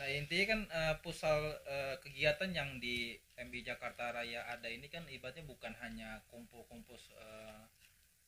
[0.00, 1.36] nah intinya kan eh, pusat
[1.68, 7.60] eh, kegiatan yang di MB Jakarta Raya ada ini kan ibaratnya bukan hanya kumpul-kumpul eh,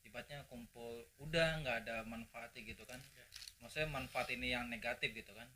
[0.04, 3.00] ibaratnya kumpul udah nggak ada manfaatnya gitu kan.
[3.64, 5.48] Maksudnya manfaat ini yang negatif gitu kan.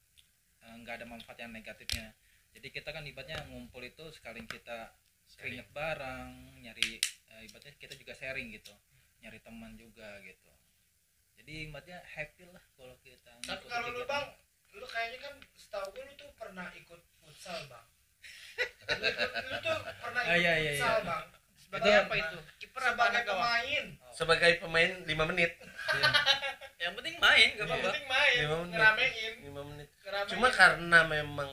[0.80, 2.16] Nggak ada manfaat yang negatifnya.
[2.56, 4.96] Jadi kita kan ibaratnya ngumpul itu sekali kita
[5.36, 6.96] keringet bareng nyari
[7.36, 8.72] eh, ibaratnya kita juga sharing gitu.
[9.20, 10.48] Nyari teman juga gitu.
[11.36, 14.08] Jadi ibaratnya happy lah kalau kita Tapi kalau lu.
[14.08, 14.32] Bang,
[14.76, 17.86] lu kayaknya kan setahu gue lu tuh pernah ikut futsal, Bang.
[18.92, 19.08] lu,
[19.42, 21.06] lu tuh pernah ikut Ah, iya, iya, futsal, iya.
[21.06, 21.24] Bang.
[21.56, 23.84] sebagai Itu- apa itu kiper apa Sebagai pemain.
[24.12, 25.52] sebagai pemain 5 menit
[26.78, 28.70] yang penting main gak Yang apa-apa penting main, Lima menit.
[28.70, 30.30] ngeramein, 5 menit ngeramein.
[30.30, 31.50] cuma karena memang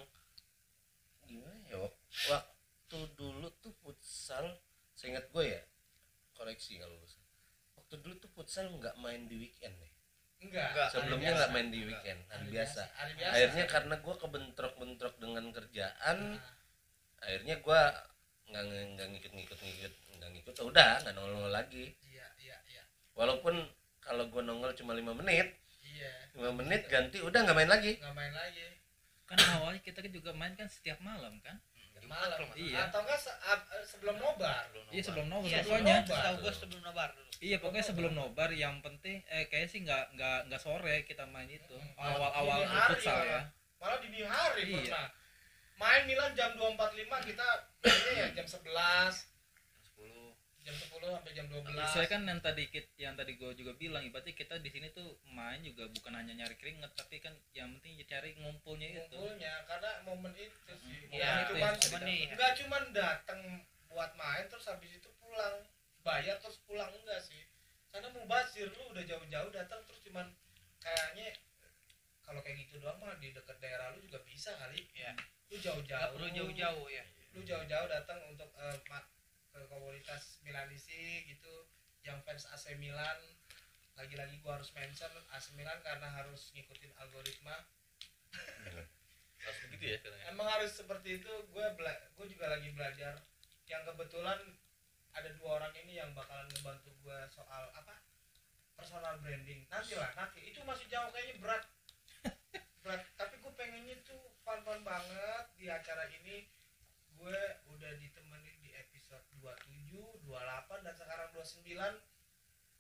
[1.24, 1.94] gimana ya Wak?
[2.30, 4.46] waktu dulu tuh futsal
[4.94, 5.62] seingat gue ya
[6.34, 7.32] koreksi kalau lu salah.
[7.76, 9.93] waktu dulu tuh futsal nggak main di weekend deh
[10.44, 11.56] enggak, Enggak, sebelumnya hari nggak biasa.
[11.56, 13.34] main di weekend hari biasa Hari biasa.
[13.34, 16.52] akhirnya karena gue kebentrok-bentrok dengan kerjaan Nah,
[17.20, 17.82] akhirnya gue
[18.46, 18.64] nggak
[18.94, 22.84] nggak ngikut-ngikut ngikut nggak ngikut ya udah nggak nongol lagi Iya, iya, iya.
[23.14, 23.56] walaupun
[23.98, 26.12] kalau gue nongol cuma lima menit Iya.
[26.36, 28.68] lima menit ganti udah nggak main lagi Nggak main lagi.
[29.24, 31.58] kan awalnya kita juga main kan setiap malam kan
[32.06, 32.38] Malam.
[32.54, 32.78] Iya.
[32.86, 33.40] Atau enggak se-
[33.88, 34.64] sebelum nobar.
[34.90, 36.34] iya sebelum nobar Iya, pokoknya Nobar.
[36.38, 40.40] gue sebelum nobar dulu iya pokoknya sebelum nobar yang penting eh kayaknya sih nggak nggak
[40.48, 43.42] nggak sore kita main itu Hmm, awal awal futsal ya
[43.76, 43.98] malah.
[44.00, 44.80] Dini hari Iya.
[44.86, 45.08] pernah.
[45.76, 46.80] Main Milan jam 2.45
[47.26, 47.48] kita
[48.14, 49.33] ya jam 11, 10
[50.64, 51.76] jam 10 sampai jam 12.
[51.86, 55.20] saya kan yang tadi kit- yang tadi gue juga bilang ibaratnya kita di sini tuh
[55.28, 59.92] main juga bukan hanya nyari keringet tapi kan yang penting cari ngumpulnya itu ngumpulnya karena
[60.04, 60.98] momen itu sih.
[61.04, 63.40] Hmm, Iya, itu kan yang cuman nih enggak cuma datang
[63.88, 65.68] buat main terus habis itu pulang.
[66.02, 67.44] Bayar terus pulang enggak sih.
[67.92, 70.32] Karena mau basir lu udah jauh-jauh datang terus cuman
[70.80, 71.36] kayaknya
[72.24, 74.80] kalau kayak gitu doang mah di dekat daerah lu juga bisa kali.
[74.96, 75.12] Iya.
[75.52, 76.12] Lu nggak jauh-jauh.
[76.16, 77.04] perlu jauh-jauh ya
[77.34, 78.68] lu jauh-jauh datang untuk ke
[79.74, 81.66] komunitas Milanisi gitu
[82.06, 83.18] yang fans AC Milan.
[83.98, 87.58] Lagi-lagi gua harus mention AC Milan karena harus ngikutin algoritma.
[89.44, 91.34] Harus begitu ya sekarang emang harus seperti itu.
[91.52, 93.20] Gue bela gue juga lagi belajar.
[93.68, 94.40] Yang kebetulan
[95.14, 98.00] ada dua orang ini yang bakalan ngebantu gue soal apa?
[98.80, 99.68] Personal branding.
[99.68, 100.40] Nanti lah nanti.
[100.48, 101.64] Itu masih jauh kayaknya berat.
[102.88, 103.04] Berat.
[103.20, 106.48] Tapi gue pengennya tuh fun fun banget di acara ini.
[107.20, 107.36] Gue
[107.68, 108.53] udah ditemenin di episode
[109.44, 111.68] 27 28 dan sekarang 29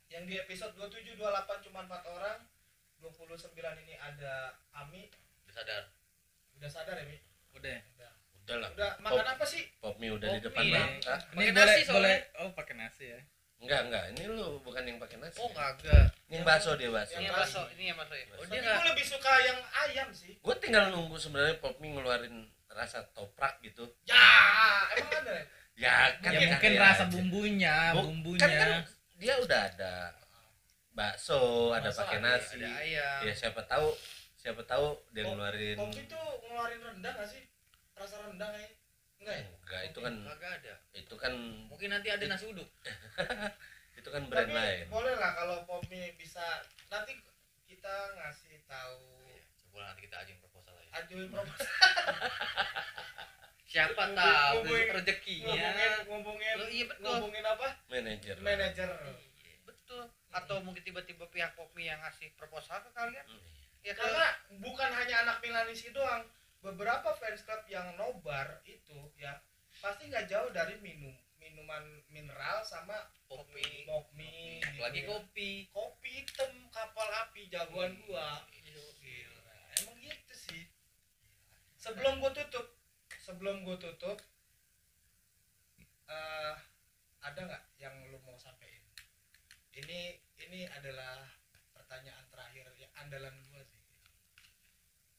[0.07, 2.39] yang di episode 27 28 cuma empat orang.
[3.03, 3.51] 29
[3.83, 5.11] ini ada Ami.
[5.43, 5.83] Udah sadar?
[6.55, 7.19] Udah sadar ya Mi?
[7.51, 7.77] Udah.
[7.99, 8.11] Udah
[8.43, 8.69] udah lah.
[8.75, 9.63] Udah makan apa sih?
[9.79, 10.75] pop mie udah di Pop depan mie.
[10.75, 11.95] mata ini Pakai boleh nasi soalnya.
[11.95, 13.19] boleh oh pakai nasi ya?
[13.63, 14.03] Enggak enggak.
[14.15, 15.37] Ini lu bukan yang pakai nasi.
[15.39, 17.61] Oh kagak ini yang bakso dia bakso ini yang bakso.
[17.75, 18.25] ini yang bakso ya?
[18.35, 20.33] Oh dia gue nggak lebih suka yang ayam sih.
[20.39, 22.35] gue tinggal nunggu sebenarnya pop mie ngeluarin
[22.73, 23.83] rasa toprak gitu.
[24.07, 24.23] Ya,
[24.99, 25.62] emang ada.
[26.25, 26.29] Ya?
[26.29, 28.41] ya kan ya ya, mungkin ya rasa bumbunya Bu- bumbunya.
[28.41, 28.71] kan, kan
[29.15, 29.93] dia udah ada
[30.91, 32.59] bakso ada pakai nasi.
[32.59, 33.19] ada ayam.
[33.25, 33.87] Ya siapa tahu
[34.35, 37.43] siapa tahu dia ngeluarin kopi tuh ngeluarin rendang gak sih?
[37.93, 38.67] Rasa rendang ya
[39.19, 39.45] enggak ya?
[39.57, 40.73] Enggak itu kan ada.
[40.93, 41.33] itu kan
[41.65, 42.67] mungkin nanti ada nasi uduk.
[43.93, 44.85] Itu kan brand tapi lain.
[44.91, 46.43] boleh lah kalau Pomi bisa
[46.89, 47.15] nanti
[47.63, 50.91] kita ngasih tahu Iya, coba nanti kita ajuin proposal aja.
[50.99, 51.71] Ajuin proposal
[53.73, 55.49] siapa tahu ngomongin- rezekinya.
[55.49, 57.09] ngomongin ngomongin iya betul.
[57.09, 57.67] ngomongin apa?
[57.89, 58.89] Manajer manajer
[59.41, 60.03] Iya, betul.
[60.29, 63.25] Atau mungkin tiba-tiba pihak Popmi yang ngasih proposal ke kalian.
[63.25, 63.41] Hmm.
[63.81, 64.23] ya karena
[64.63, 66.23] bukan hanya anak Milanisi doang
[66.63, 69.43] beberapa fans club yang nobar itu ya
[69.75, 72.95] pasti nggak jauh dari minum minuman mineral sama
[73.27, 75.11] kopi kopi lagi gitu ya.
[75.11, 75.49] kopi.
[75.67, 78.39] Kopi hitam kapal api jagoan gua.
[78.47, 79.51] Gila,
[79.81, 80.63] emang gitu sih.
[81.75, 82.63] Sebelum gua tutup
[83.23, 84.19] sebelum gua tutup
[86.11, 86.55] eh
[87.23, 88.83] ada nggak yang lu mau sampaikan?
[89.71, 91.23] Ini ini adalah
[91.71, 93.79] pertanyaan terakhir yang andalan gua sih.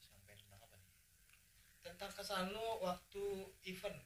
[0.05, 0.93] Sampai tentang apa nih?
[1.81, 3.25] Tentang kesan lu waktu
[3.65, 3.97] event.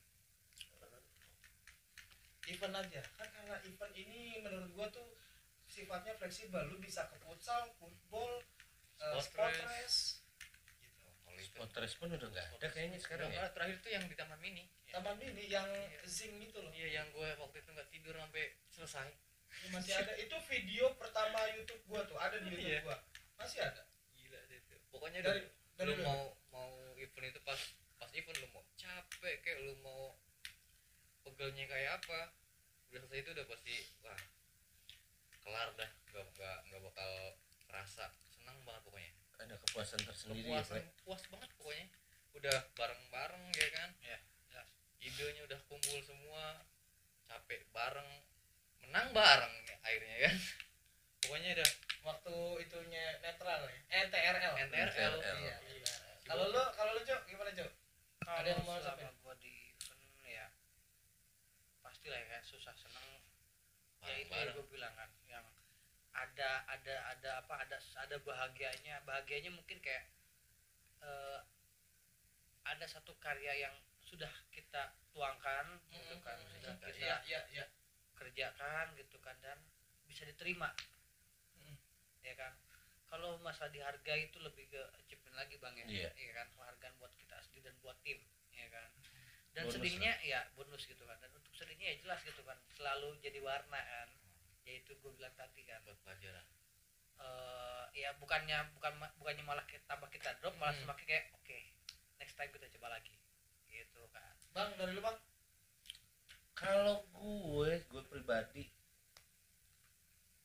[2.49, 3.03] Event aja.
[3.19, 5.19] Kan karena event ini menurut gua tuh
[5.67, 6.71] sifatnya fleksibel.
[6.71, 8.47] Lu bisa ke futsal football
[9.03, 9.67] uh, Sport sport race.
[9.67, 10.18] race
[11.59, 13.51] Spotres pun udah nggak ada kayaknya sekarang ya.
[13.51, 14.71] Terakhir tuh yang di taman mini.
[14.95, 15.67] Taman mini yang
[16.07, 16.71] zing itu loh.
[16.71, 19.11] Iya yang gue waktu itu nggak tidur sampai selesai.
[19.59, 20.13] Ini masih ada.
[20.15, 22.15] Itu video pertama YouTube gua tuh.
[22.15, 22.87] Ada di YouTube Iya.
[22.87, 22.97] gua.
[23.43, 23.83] Masih ada?
[24.15, 24.75] Gila itu.
[24.95, 26.23] Pokoknya dari dari, dari lu mau
[26.55, 27.59] mau event itu pas
[27.99, 30.15] pas event lu mau capek kayak lu mau
[31.27, 32.31] pegelnya kayak apa
[32.89, 33.75] udah selesai itu udah pasti
[34.07, 34.21] wah
[35.43, 35.91] kelar dah.
[36.15, 37.11] Nggak nggak nggak bakal
[37.67, 38.07] kerasa
[39.39, 41.03] ada kepuasan tersendiri ya kepuasan Pak.
[41.03, 41.87] puas banget pokoknya
[42.35, 44.69] udah bareng bareng ya kan Ya, jelas.
[45.01, 46.63] idenya udah kumpul semua
[47.25, 48.11] capek bareng
[48.81, 50.37] menang bareng akhirnya kan
[51.19, 51.71] pokoknya udah
[52.01, 55.39] waktu itunya netral ya eh, NTRL NTRL NTRL.
[55.41, 55.93] iya, iya.
[56.25, 57.71] kalau lu kalau lu cok gimana cok
[58.19, 59.09] kalau Ada yang mau sampai?
[59.19, 60.47] gua di event ya
[61.81, 63.07] pastilah ya kan susah seneng
[64.01, 64.55] ya itu Bareng-bareng.
[64.55, 65.18] gue bilang kan yang
[66.19, 69.03] ada ada ada apa ada ada bahagianya.
[69.07, 70.05] Bahagianya mungkin kayak
[71.03, 71.41] eh,
[72.67, 77.65] ada satu karya yang sudah kita tuangkan gitu kan sudah kita iya iya iya
[78.17, 79.59] kerjakan gitu kan dan
[80.09, 80.73] bisa diterima.
[81.61, 81.77] Mm.
[82.25, 82.53] ya kan?
[83.09, 85.87] Kalau masalah dihargai itu lebih ke achievement lagi bang ya.
[85.87, 86.11] Iya.
[86.13, 86.47] ya kan?
[86.57, 88.19] Penghargaan buat kita sendiri dan buat tim
[88.53, 88.91] ya kan?
[89.57, 91.17] Dan Bonus sedihnya ya bonus gitu kan.
[91.21, 94.09] Dan untuk sedihnya ya jelas gitu kan selalu jadi warna kan
[94.69, 95.81] yaitu gue bilang tadi kan.
[95.89, 96.45] Buat pelajaran.
[97.19, 100.85] Eh ya bukannya bukan bukannya malah kita tambah kita drop malah Hmm.
[100.87, 101.59] semakin kayak oke
[102.21, 103.17] next time kita coba lagi.
[103.67, 104.35] Gitu kan.
[104.53, 105.17] Bang dari lu bang?
[106.53, 108.69] Kalau gue gue pribadi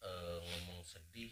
[0.04, 1.32] eh, ngomong sedih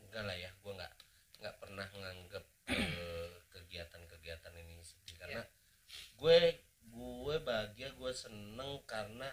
[0.00, 0.94] enggak lah ya gue nggak
[1.42, 5.14] nggak pernah nganggap eh, kegiatan-kegiatan ini sedih.
[5.20, 5.42] Karena
[6.16, 6.38] gue
[6.86, 9.26] gue bahagia gue seneng karena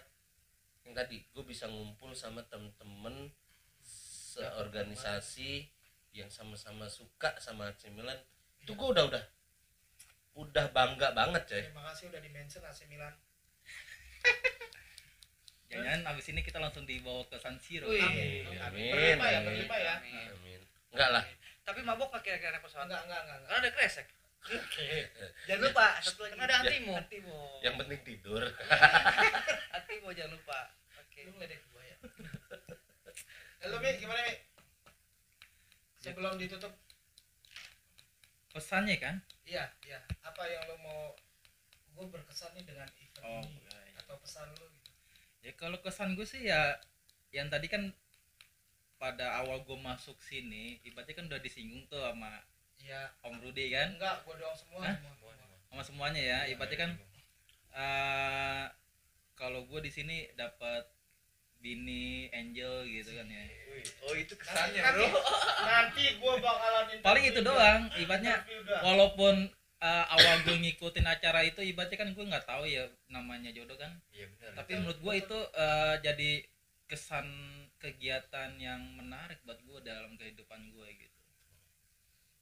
[0.84, 3.32] yang tadi gue bisa ngumpul sama temen-temen
[4.34, 5.68] seorganisasi
[6.14, 8.18] yang sama-sama suka sama AC Milan
[8.60, 9.24] itu gue udah udah
[10.34, 13.14] udah bangga banget coy terima kasih udah di mention AC Milan
[15.72, 17.98] jangan abis ini kita langsung dibawa ke San Siro Wih.
[17.98, 20.28] Amin, amin, berlima ya berlima ya Amin.
[20.38, 20.62] Amin.
[20.94, 21.24] Enggak lah.
[21.64, 23.50] tapi mabok nggak kira-kira pesawat enggak enggak enggak, enggak.
[23.50, 24.08] karena ada kresek
[25.48, 28.44] jangan lupa satu lagi ada antimo antimo Yang penting tidur.
[29.94, 30.60] antimo jangan lupa.
[30.98, 31.98] Oke lu ngeledek gua ya.
[33.70, 34.36] Lu Mi gimana Mi
[36.02, 36.74] sebelum ditutup.
[38.50, 39.16] Pesannya kan?
[39.46, 40.02] Iya iya.
[40.26, 41.14] Apa yang lu mau
[41.94, 44.90] gue berkesan nih dengan event oh ini atau pesan lu gitu?
[45.46, 46.82] Ya kalau kesan gue sih ya
[47.30, 47.94] yang tadi kan
[48.98, 52.42] pada awal gue masuk sini ibaratnya kan udah disinggung tuh sama
[52.82, 53.14] iya.
[53.22, 53.94] Om Rudi kan?
[53.94, 54.82] Enggak gua doang semua.
[54.90, 54.98] Hah?
[54.98, 55.58] semua, semua.
[55.70, 56.92] sama semuanya ya ibaratnya kan
[57.74, 58.66] eh
[59.44, 60.88] kalau gue di sini dapat
[61.60, 63.44] bini angel gitu kan ya.
[64.04, 65.06] Oh itu nanti, nanti,
[65.64, 68.80] nanti gua bakalan paling itu doang ibaratnya dah.
[68.84, 69.48] walaupun
[69.80, 74.00] eh, awal gue ngikutin acara itu ibaratnya kan gue nggak tahu ya namanya jodoh kan.
[74.12, 74.64] Iya benar.
[74.64, 76.32] Tapi menurut gue itu eh, jadi
[76.88, 77.28] kesan
[77.80, 81.20] kegiatan yang menarik buat gue dalam kehidupan gue gitu.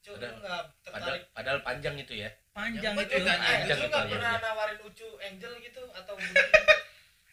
[0.02, 1.24] Cuk, Padahal- nggak Padahal, tertarik?
[1.30, 2.30] padahal panjang itu ya.
[2.52, 5.84] panjang Yang itu penting kan, panjang lu itu nggak ya, pernah nawarin Ucu Angel gitu
[5.94, 6.16] atau?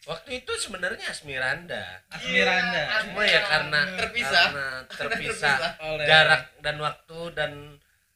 [0.09, 2.01] Waktu itu sebenarnya Asmiranda.
[2.09, 2.81] Asmiranda.
[2.81, 4.47] Iya, Cuma ya karena Terpisah.
[4.49, 6.05] karena terpisah oleh.
[6.09, 7.51] jarak dan waktu dan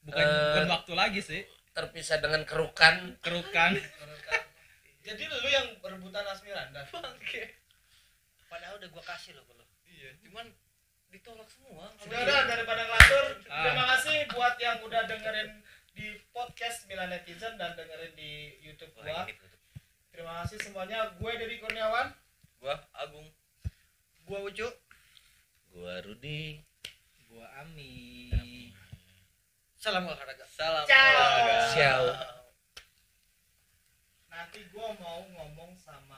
[0.02, 1.42] bukan eh, bukan waktu lagi sih.
[1.78, 3.14] terpisah dengan kerukan.
[3.22, 3.78] Kerukan.
[5.06, 6.82] Jadi lu yang berebutan Asmiranda.
[6.90, 7.62] Bangke
[8.50, 10.14] padahal udah gua kasih loh kalau iya.
[10.26, 10.46] Cuman
[11.14, 11.94] ditolak semua.
[12.02, 13.26] Sudah ada daripada ngelantur.
[13.54, 13.70] Ah.
[13.70, 15.50] terima kasih buat yang udah dengerin
[15.94, 19.30] di podcast Milan Netizen dan dengerin di YouTube gua.
[19.30, 19.53] Tutup.
[20.14, 21.10] Terima kasih semuanya.
[21.18, 22.14] Gue Dedi Kurniawan.
[22.62, 23.28] Gua Agung.
[24.24, 24.70] Gua ucu.
[25.74, 26.64] Gua Rudi.
[27.28, 28.70] Gua Ami.
[29.76, 30.46] Salam olahraga.
[30.48, 31.58] Salam olahraga.
[31.76, 32.06] Ciao.
[34.34, 36.18] nanti gue mau ngomong sama